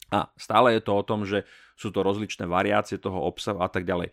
A 0.08 0.32
stále 0.40 0.76
je 0.76 0.82
to 0.82 0.92
o 0.96 1.06
tom, 1.06 1.28
že 1.28 1.44
sú 1.76 1.92
to 1.92 2.00
rozličné 2.00 2.48
variácie 2.48 2.96
toho 2.96 3.20
obsahu 3.28 3.60
a 3.60 3.68
tak 3.68 3.84
ďalej. 3.84 4.10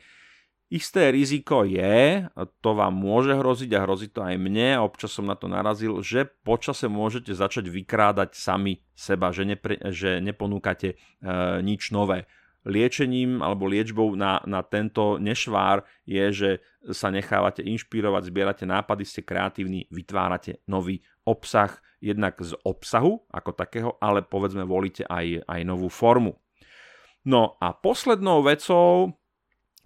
Isté 0.65 1.13
riziko 1.13 1.61
je, 1.61 2.25
to 2.57 2.71
vám 2.73 2.97
môže 2.97 3.37
hroziť 3.37 3.69
a 3.77 3.83
hrozí 3.85 4.09
to 4.09 4.25
aj 4.25 4.33
mne, 4.33 4.81
občas 4.81 5.13
som 5.13 5.29
na 5.29 5.37
to 5.37 5.45
narazil, 5.45 6.01
že 6.01 6.25
počase 6.25 6.89
môžete 6.89 7.37
začať 7.37 7.69
vykrádať 7.69 8.33
sami 8.33 8.81
seba, 8.97 9.29
že, 9.29 9.45
nepre, 9.45 9.77
že 9.93 10.17
neponúkate 10.25 10.89
e, 10.89 10.95
nič 11.61 11.93
nové. 11.93 12.25
Liečením 12.65 13.45
alebo 13.45 13.69
liečbou 13.69 14.17
na, 14.17 14.41
na 14.49 14.65
tento 14.65 15.21
nešvár 15.21 15.85
je, 16.01 16.25
že 16.33 16.49
sa 16.89 17.13
nechávate 17.13 17.61
inšpirovať, 17.61 18.33
zbierate 18.33 18.65
nápady, 18.65 19.05
ste 19.05 19.21
kreatívni, 19.21 19.85
vytvárate 19.93 20.65
nový 20.65 21.05
obsah, 21.25 21.81
jednak 21.99 22.37
z 22.37 22.53
obsahu 22.61 23.25
ako 23.33 23.51
takého, 23.51 23.89
ale 23.97 24.21
povedzme 24.21 24.63
volíte 24.63 25.03
aj, 25.09 25.41
aj 25.49 25.61
novú 25.65 25.89
formu. 25.89 26.37
No 27.25 27.57
a 27.57 27.73
poslednou 27.73 28.45
vecou, 28.45 29.17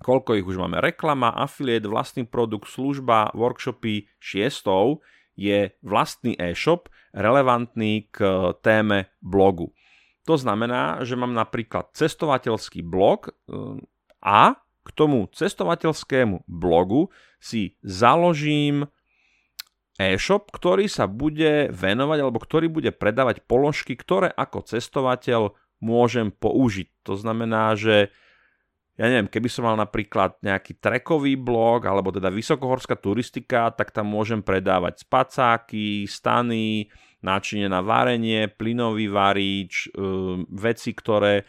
koľko 0.03 0.35
ich 0.35 0.43
už 0.43 0.59
máme, 0.59 0.83
reklama, 0.83 1.31
afiliét, 1.31 1.87
vlastný 1.87 2.27
produkt, 2.27 2.67
služba, 2.67 3.31
workshopy, 3.31 4.11
šiestou, 4.19 4.99
je 5.39 5.71
vlastný 5.79 6.35
e-shop 6.35 6.91
relevantný 7.15 8.11
k 8.11 8.51
téme 8.59 9.07
blogu. 9.23 9.71
To 10.27 10.35
znamená, 10.35 10.99
že 11.07 11.15
mám 11.15 11.31
napríklad 11.31 11.95
cestovateľský 11.95 12.83
blog 12.83 13.31
eh, 13.31 13.79
a 14.19 14.59
k 14.83 14.89
tomu 14.91 15.31
cestovateľskému 15.31 16.43
blogu 16.43 17.07
si 17.39 17.79
založím 17.79 18.91
e-shop, 19.99 20.47
ktorý 20.55 20.87
sa 20.87 21.05
bude 21.11 21.67
venovať 21.75 22.17
alebo 22.23 22.39
ktorý 22.39 22.71
bude 22.71 22.95
predávať 22.95 23.43
položky, 23.43 23.99
ktoré 23.99 24.31
ako 24.31 24.63
cestovateľ 24.63 25.53
môžem 25.83 26.31
použiť. 26.31 27.03
To 27.03 27.19
znamená, 27.19 27.75
že 27.75 28.07
ja 28.99 29.07
neviem, 29.07 29.31
keby 29.31 29.47
som 29.47 29.63
mal 29.63 29.79
napríklad 29.79 30.39
nejaký 30.43 30.75
trekový 30.79 31.39
blog 31.39 31.87
alebo 31.87 32.11
teda 32.11 32.27
vysokohorská 32.27 32.99
turistika, 32.99 33.71
tak 33.71 33.95
tam 33.95 34.11
môžem 34.11 34.43
predávať 34.43 35.07
spacáky, 35.07 36.03
stany, 36.03 36.91
náčinie 37.23 37.71
na 37.71 37.79
varenie, 37.79 38.51
plynový 38.51 39.07
varič, 39.07 39.87
um, 39.95 40.43
veci, 40.51 40.91
ktoré 40.91 41.47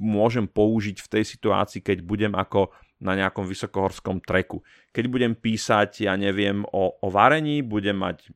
môžem 0.00 0.44
použiť 0.44 1.00
v 1.00 1.08
tej 1.08 1.24
situácii, 1.24 1.80
keď 1.80 2.04
budem 2.04 2.32
ako 2.36 2.68
na 3.00 3.16
nejakom 3.16 3.48
vysokohorskom 3.48 4.20
treku. 4.20 4.60
Keď 4.92 5.04
budem 5.08 5.32
písať, 5.32 6.04
ja 6.04 6.14
neviem, 6.14 6.62
o, 6.68 6.94
o 7.00 7.08
varení, 7.08 7.64
budem 7.64 7.96
mať 7.96 8.28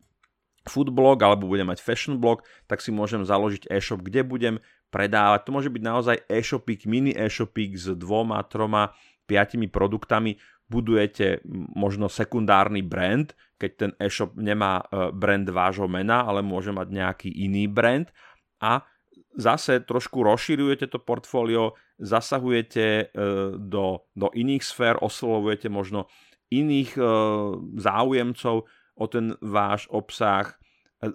food 0.65 0.89
blog 0.89 1.21
alebo 1.21 1.45
budem 1.45 1.69
mať 1.69 1.85
fashion 1.85 2.17
blog, 2.17 2.41
tak 2.65 2.81
si 2.81 2.89
môžem 2.89 3.21
založiť 3.21 3.69
e-shop, 3.69 4.01
kde 4.01 4.25
budem 4.25 4.57
predávať. 4.89 5.45
To 5.45 5.55
môže 5.55 5.69
byť 5.69 5.83
naozaj 5.85 6.17
e-shopík, 6.25 6.89
mini 6.89 7.13
e-shopík 7.13 7.77
s 7.77 7.93
dvoma, 7.93 8.41
troma, 8.49 8.97
piatimi 9.29 9.69
produktami. 9.69 10.41
Budujete 10.65 11.45
možno 11.77 12.09
sekundárny 12.09 12.81
brand, 12.81 13.37
keď 13.61 13.71
ten 13.77 13.91
e-shop 14.01 14.33
nemá 14.41 14.81
e, 14.81 15.13
brand 15.13 15.45
vášho 15.45 15.85
mena, 15.85 16.25
ale 16.25 16.41
môže 16.41 16.73
mať 16.73 16.89
nejaký 16.89 17.29
iný 17.29 17.69
brand 17.69 18.09
a 18.65 18.81
zase 19.37 19.85
trošku 19.85 20.25
rozširujete 20.25 20.89
to 20.89 20.97
portfólio, 21.03 21.77
zasahujete 21.99 22.87
e, 22.87 23.05
do, 23.59 24.07
do 24.15 24.29
iných 24.35 24.65
sfér, 24.67 24.99
oslovujete 24.99 25.71
možno 25.71 26.11
iných 26.51 26.99
e, 26.99 27.03
záujemcov 27.79 28.57
o 28.95 29.05
ten 29.11 29.35
váš 29.43 29.91
obsah. 29.91 30.55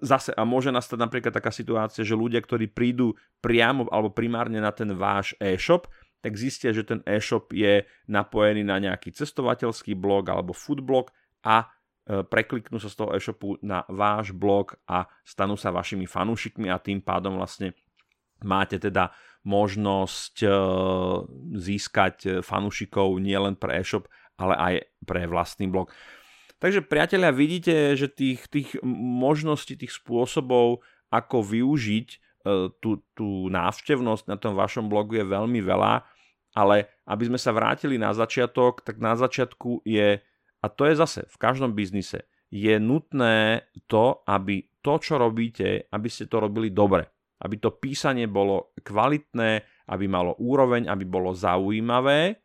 Zase, 0.03 0.35
a 0.35 0.45
môže 0.45 0.69
nastať 0.69 0.99
napríklad 1.01 1.33
taká 1.33 1.49
situácia, 1.49 2.05
že 2.05 2.13
ľudia, 2.13 2.43
ktorí 2.43 2.69
prídu 2.69 3.17
priamo 3.41 3.89
alebo 3.89 4.13
primárne 4.13 4.61
na 4.61 4.69
ten 4.69 4.93
váš 4.93 5.33
e-shop, 5.41 5.89
tak 6.19 6.35
zistia, 6.35 6.75
že 6.75 6.83
ten 6.83 6.99
e-shop 7.07 7.49
je 7.55 7.87
napojený 8.11 8.67
na 8.67 8.77
nejaký 8.77 9.15
cestovateľský 9.15 9.95
blog 9.95 10.27
alebo 10.27 10.51
food 10.51 10.83
blog 10.83 11.09
a 11.41 11.63
e, 11.63 12.21
prekliknú 12.27 12.77
sa 12.77 12.91
z 12.91 12.95
toho 12.99 13.15
e-shopu 13.15 13.55
na 13.63 13.87
váš 13.87 14.35
blog 14.35 14.75
a 14.85 15.07
stanú 15.23 15.55
sa 15.55 15.71
vašimi 15.71 16.05
fanúšikmi 16.05 16.67
a 16.67 16.77
tým 16.77 16.99
pádom 16.99 17.39
vlastne 17.39 17.71
máte 18.43 18.79
teda 18.79 19.11
možnosť 19.49 20.45
e, 20.45 20.49
získať 21.57 22.45
fanúšikov 22.45 23.17
nielen 23.17 23.57
pre 23.57 23.81
e-shop, 23.81 24.05
ale 24.37 24.53
aj 24.53 24.73
pre 25.09 25.25
vlastný 25.25 25.65
blog. 25.65 25.89
Takže 26.59 26.85
priatelia, 26.85 27.31
vidíte, 27.31 27.95
že 27.95 28.11
tých, 28.11 28.45
tých 28.51 28.77
možností, 28.85 29.79
tých 29.79 29.95
spôsobov, 29.95 30.85
ako 31.09 31.41
využiť 31.41 32.07
e, 32.13 32.17
tú, 32.77 33.01
tú 33.17 33.49
návštevnosť 33.49 34.29
na 34.29 34.37
tom 34.37 34.53
vašom 34.53 34.91
blogu 34.91 35.17
je 35.17 35.25
veľmi 35.25 35.63
veľa, 35.63 36.03
ale 36.53 36.91
aby 37.09 37.23
sme 37.31 37.39
sa 37.39 37.55
vrátili 37.55 37.97
na 37.97 38.13
začiatok, 38.13 38.83
tak 38.85 39.01
na 39.01 39.15
začiatku 39.15 39.87
je, 39.87 40.21
a 40.59 40.67
to 40.67 40.83
je 40.85 40.93
zase 40.99 41.21
v 41.25 41.37
každom 41.39 41.73
biznise, 41.73 42.27
je 42.51 42.75
nutné 42.75 43.65
to, 43.87 44.19
aby 44.27 44.67
to, 44.83 44.93
čo 44.99 45.15
robíte, 45.15 45.87
aby 45.89 46.07
ste 46.11 46.27
to 46.27 46.43
robili 46.43 46.73
dobre. 46.73 47.07
Aby 47.39 47.55
to 47.59 47.75
písanie 47.75 48.27
bolo 48.27 48.75
kvalitné, 48.83 49.63
aby 49.87 50.05
malo 50.11 50.35
úroveň, 50.39 50.91
aby 50.91 51.07
bolo 51.07 51.31
zaujímavé 51.31 52.39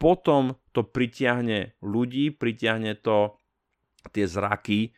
potom 0.00 0.56
to 0.72 0.80
pritiahne 0.80 1.76
ľudí, 1.84 2.32
pritiahne 2.32 2.96
to 3.04 3.36
tie 4.16 4.24
zraky 4.24 4.88
e, 4.88 4.90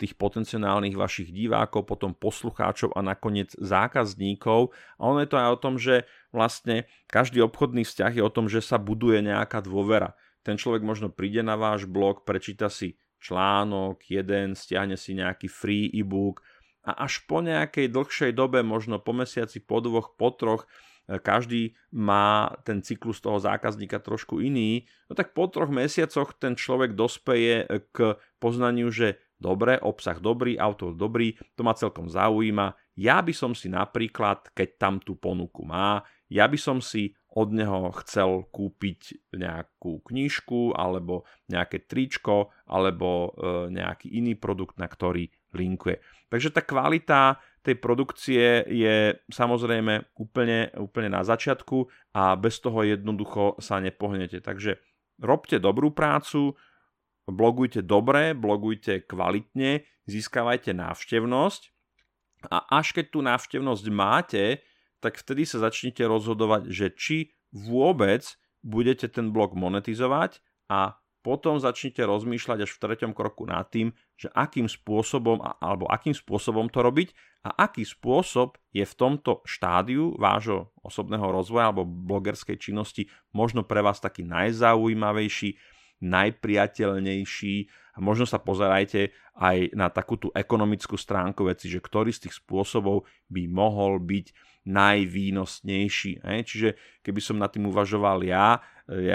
tých 0.00 0.16
potenciálnych 0.16 0.96
vašich 0.96 1.28
divákov, 1.28 1.84
potom 1.84 2.16
poslucháčov 2.16 2.96
a 2.96 3.04
nakoniec 3.04 3.52
zákazníkov. 3.60 4.72
A 4.96 5.02
ono 5.04 5.20
je 5.20 5.28
to 5.28 5.36
aj 5.36 5.48
o 5.52 5.60
tom, 5.60 5.76
že 5.76 6.08
vlastne 6.32 6.88
každý 7.12 7.44
obchodný 7.44 7.84
vzťah 7.84 8.16
je 8.16 8.24
o 8.24 8.32
tom, 8.32 8.48
že 8.48 8.64
sa 8.64 8.80
buduje 8.80 9.20
nejaká 9.20 9.60
dôvera. 9.60 10.16
Ten 10.40 10.56
človek 10.56 10.80
možno 10.80 11.12
príde 11.12 11.44
na 11.44 11.60
váš 11.60 11.84
blog, 11.84 12.24
prečíta 12.24 12.72
si 12.72 12.96
článok, 13.20 14.00
jeden, 14.08 14.56
stiahne 14.56 14.96
si 14.96 15.12
nejaký 15.12 15.52
free 15.52 15.92
e-book 15.92 16.40
a 16.86 17.02
až 17.02 17.26
po 17.26 17.42
nejakej 17.42 17.90
dlhšej 17.90 18.32
dobe, 18.38 18.62
možno 18.62 19.02
po 19.02 19.10
mesiaci, 19.10 19.58
po 19.58 19.82
dvoch, 19.82 20.14
po 20.14 20.30
troch, 20.30 20.70
každý 21.06 21.78
má 21.94 22.50
ten 22.66 22.82
cyklus 22.82 23.22
toho 23.22 23.38
zákazníka 23.38 24.02
trošku 24.02 24.42
iný, 24.42 24.90
no 25.06 25.14
tak 25.14 25.38
po 25.38 25.46
troch 25.46 25.70
mesiacoch 25.70 26.34
ten 26.34 26.58
človek 26.58 26.98
dospeje 26.98 27.66
k 27.94 28.18
poznaniu, 28.42 28.90
že 28.90 29.22
dobre, 29.38 29.78
obsah 29.78 30.18
dobrý, 30.18 30.58
autor 30.58 30.98
dobrý, 30.98 31.38
to 31.54 31.62
ma 31.62 31.78
celkom 31.78 32.10
zaujíma. 32.10 32.74
Ja 32.98 33.22
by 33.22 33.30
som 33.30 33.52
si 33.54 33.70
napríklad, 33.70 34.50
keď 34.56 34.68
tam 34.80 34.94
tú 34.98 35.14
ponuku 35.14 35.62
má, 35.62 36.02
ja 36.26 36.50
by 36.50 36.58
som 36.58 36.82
si 36.82 37.14
od 37.36 37.52
neho 37.52 37.92
chcel 38.02 38.48
kúpiť 38.48 39.30
nejakú 39.36 40.00
knižku 40.08 40.72
alebo 40.72 41.28
nejaké 41.52 41.84
tričko 41.84 42.48
alebo 42.64 43.36
e, 43.36 43.70
nejaký 43.76 44.08
iný 44.08 44.40
produkt, 44.40 44.80
na 44.80 44.88
ktorý 44.88 45.28
linkuje. 45.52 46.00
Takže 46.26 46.50
tá 46.50 46.62
kvalita 46.62 47.38
tej 47.62 47.78
produkcie 47.78 48.62
je 48.66 49.14
samozrejme 49.30 50.14
úplne, 50.18 50.70
úplne 50.78 51.10
na 51.10 51.22
začiatku 51.26 51.86
a 52.14 52.38
bez 52.38 52.62
toho 52.62 52.86
jednoducho 52.86 53.58
sa 53.58 53.82
nepohnete. 53.82 54.38
Takže 54.38 54.78
robte 55.18 55.58
dobrú 55.58 55.90
prácu, 55.90 56.54
blogujte 57.26 57.82
dobre, 57.82 58.38
blogujte 58.38 59.02
kvalitne, 59.06 59.82
získavajte 60.06 60.70
návštevnosť 60.74 61.62
a 62.50 62.78
až 62.78 62.94
keď 62.94 63.06
tú 63.10 63.20
návštevnosť 63.26 63.84
máte, 63.90 64.44
tak 65.02 65.18
vtedy 65.18 65.42
sa 65.46 65.62
začnete 65.62 66.06
rozhodovať, 66.06 66.70
že 66.70 66.86
či 66.94 67.16
vôbec 67.50 68.22
budete 68.62 69.10
ten 69.10 69.30
blog 69.34 69.54
monetizovať 69.58 70.42
a 70.70 70.98
potom 71.26 71.58
začnite 71.58 72.06
rozmýšľať 72.06 72.62
až 72.62 72.70
v 72.70 72.82
treťom 72.86 73.10
kroku 73.10 73.50
nad 73.50 73.66
tým, 73.66 73.90
že 74.14 74.30
akým 74.30 74.70
spôsobom 74.70 75.42
alebo 75.58 75.90
akým 75.90 76.14
spôsobom 76.14 76.70
to 76.70 76.86
robiť 76.86 77.10
a 77.42 77.66
aký 77.66 77.82
spôsob 77.82 78.54
je 78.70 78.86
v 78.86 78.94
tomto 78.94 79.42
štádiu 79.42 80.14
vášho 80.22 80.70
osobného 80.86 81.26
rozvoja 81.26 81.74
alebo 81.74 81.82
blogerskej 81.82 82.62
činnosti 82.62 83.10
možno 83.34 83.66
pre 83.66 83.82
vás 83.82 83.98
taký 83.98 84.22
najzaujímavejší, 84.22 85.58
najpriateľnejší 85.98 87.54
a 87.66 87.98
možno 87.98 88.22
sa 88.22 88.38
pozerajte 88.38 89.10
aj 89.34 89.74
na 89.74 89.90
takú 89.90 90.14
tú 90.22 90.30
ekonomickú 90.30 90.94
stránku 90.94 91.50
veci, 91.50 91.66
že 91.66 91.82
ktorý 91.82 92.14
z 92.14 92.30
tých 92.30 92.38
spôsobov 92.38 93.02
by 93.26 93.50
mohol 93.50 93.98
byť 93.98 94.45
najvýnosnejší. 94.66 96.20
Čiže 96.22 96.74
keby 97.06 97.20
som 97.22 97.38
nad 97.38 97.54
tým 97.54 97.70
uvažoval 97.70 98.26
ja, 98.26 98.58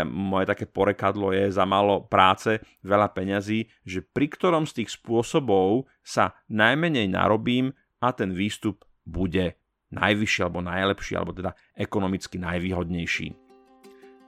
moje 0.08 0.48
také 0.48 0.68
porekadlo 0.68 1.32
je 1.36 1.52
za 1.52 1.68
málo 1.68 2.08
práce, 2.08 2.60
veľa 2.84 3.12
peňazí, 3.12 3.68
že 3.84 4.04
pri 4.04 4.32
ktorom 4.32 4.64
z 4.68 4.84
tých 4.84 4.96
spôsobov 4.96 5.92
sa 6.04 6.36
najmenej 6.48 7.12
narobím 7.12 7.76
a 8.00 8.16
ten 8.16 8.32
výstup 8.32 8.84
bude 9.04 9.60
najvyšší 9.92 10.40
alebo 10.48 10.64
najlepší, 10.64 11.14
alebo 11.20 11.36
teda 11.36 11.52
ekonomicky 11.76 12.40
najvýhodnejší. 12.40 13.36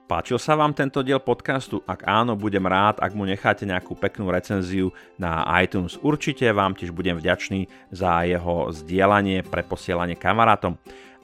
Páčil 0.03 0.35
sa 0.35 0.59
vám 0.59 0.75
tento 0.75 0.99
diel 0.99 1.23
podcastu? 1.23 1.79
Ak 1.87 2.03
áno, 2.03 2.35
budem 2.35 2.67
rád, 2.67 2.99
ak 2.99 3.15
mu 3.15 3.23
necháte 3.23 3.63
nejakú 3.63 3.95
peknú 3.95 4.27
recenziu 4.27 4.91
na 5.15 5.47
iTunes. 5.63 5.95
Určite 6.03 6.51
vám 6.51 6.75
tiež 6.75 6.91
budem 6.91 7.15
vďačný 7.15 7.71
za 7.87 8.27
jeho 8.27 8.67
zdieľanie, 8.75 9.47
preposielanie 9.47 10.19
kamarátom. 10.19 10.75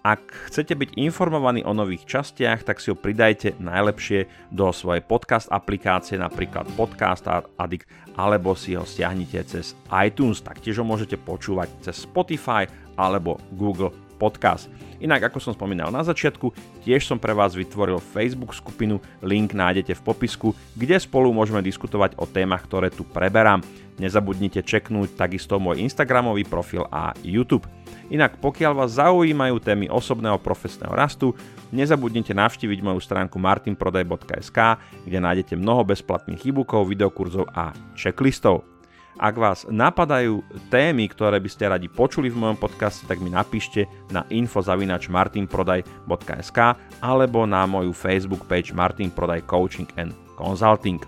Ak 0.10 0.50
chcete 0.50 0.74
byť 0.74 0.98
informovaní 0.98 1.62
o 1.62 1.70
nových 1.70 2.02
častiach, 2.10 2.66
tak 2.66 2.82
si 2.82 2.90
ho 2.90 2.98
pridajte 2.98 3.62
najlepšie 3.62 4.50
do 4.50 4.74
svojej 4.74 5.06
podcast 5.06 5.46
aplikácie, 5.54 6.18
napríklad 6.18 6.66
Podcast 6.74 7.30
Addict, 7.30 7.86
alebo 8.18 8.58
si 8.58 8.74
ho 8.74 8.90
stiahnite 8.90 9.38
cez 9.46 9.78
iTunes, 9.94 10.42
taktiež 10.42 10.82
ho 10.82 10.86
môžete 10.90 11.14
počúvať 11.14 11.70
cez 11.86 12.10
Spotify 12.10 12.66
alebo 12.98 13.38
Google 13.54 13.94
Podcast. 14.20 14.68
Inak, 15.00 15.32
ako 15.32 15.40
som 15.40 15.56
spomínal 15.56 15.96
na 15.96 16.04
začiatku, 16.04 16.52
tiež 16.84 17.08
som 17.08 17.16
pre 17.16 17.32
vás 17.32 17.56
vytvoril 17.56 18.04
Facebook 18.04 18.52
skupinu, 18.52 19.00
link 19.24 19.56
nájdete 19.56 19.96
v 19.96 20.04
popisku, 20.04 20.52
kde 20.76 21.00
spolu 21.00 21.32
môžeme 21.32 21.64
diskutovať 21.64 22.20
o 22.20 22.28
témach, 22.28 22.68
ktoré 22.68 22.92
tu 22.92 23.08
preberám. 23.08 23.64
Nezabudnite 23.96 24.60
čeknúť 24.60 25.16
takisto 25.16 25.56
môj 25.56 25.80
Instagramový 25.80 26.44
profil 26.44 26.84
a 26.92 27.16
YouTube. 27.24 27.64
Inak 28.12 28.42
pokiaľ 28.44 28.74
vás 28.76 29.00
zaujímajú 29.00 29.56
témy 29.64 29.88
osobného 29.88 30.36
profesného 30.42 30.92
rastu, 30.92 31.32
nezabudnite 31.72 32.36
navštíviť 32.36 32.80
moju 32.84 33.00
stránku 33.00 33.40
martinprodaj.sk, 33.40 34.60
kde 35.08 35.18
nájdete 35.22 35.54
mnoho 35.56 35.88
bezplatných 35.88 36.42
e-bookov, 36.44 36.90
videokurzov 36.90 37.48
a 37.56 37.72
checklistov. 37.96 38.79
Ak 39.20 39.36
vás 39.36 39.68
napadajú 39.68 40.40
témy, 40.72 41.12
ktoré 41.12 41.44
by 41.44 41.50
ste 41.52 41.68
radi 41.68 41.92
počuli 41.92 42.32
v 42.32 42.40
mojom 42.40 42.56
podcaste, 42.56 43.04
tak 43.04 43.20
mi 43.20 43.28
napíšte 43.28 43.84
na 44.16 44.24
info.martinprodaj.sk 44.32 46.60
alebo 47.04 47.44
na 47.44 47.68
moju 47.68 47.92
Facebook 47.92 48.48
page 48.48 48.72
Martin 48.72 49.12
Prodaj 49.12 49.44
Coaching 49.44 49.92
and 50.00 50.16
Consulting. 50.40 51.04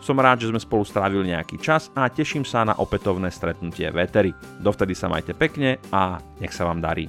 Som 0.00 0.16
rád, 0.16 0.40
že 0.40 0.48
sme 0.48 0.56
spolu 0.58 0.88
strávili 0.88 1.28
nejaký 1.28 1.60
čas 1.60 1.92
a 1.92 2.08
teším 2.08 2.48
sa 2.48 2.64
na 2.64 2.72
opätovné 2.74 3.28
stretnutie 3.28 3.92
v 3.92 4.00
Eteri. 4.00 4.32
Dovtedy 4.58 4.96
sa 4.96 5.12
majte 5.12 5.36
pekne 5.36 5.76
a 5.92 6.16
nech 6.40 6.56
sa 6.56 6.64
vám 6.64 6.80
darí. 6.80 7.04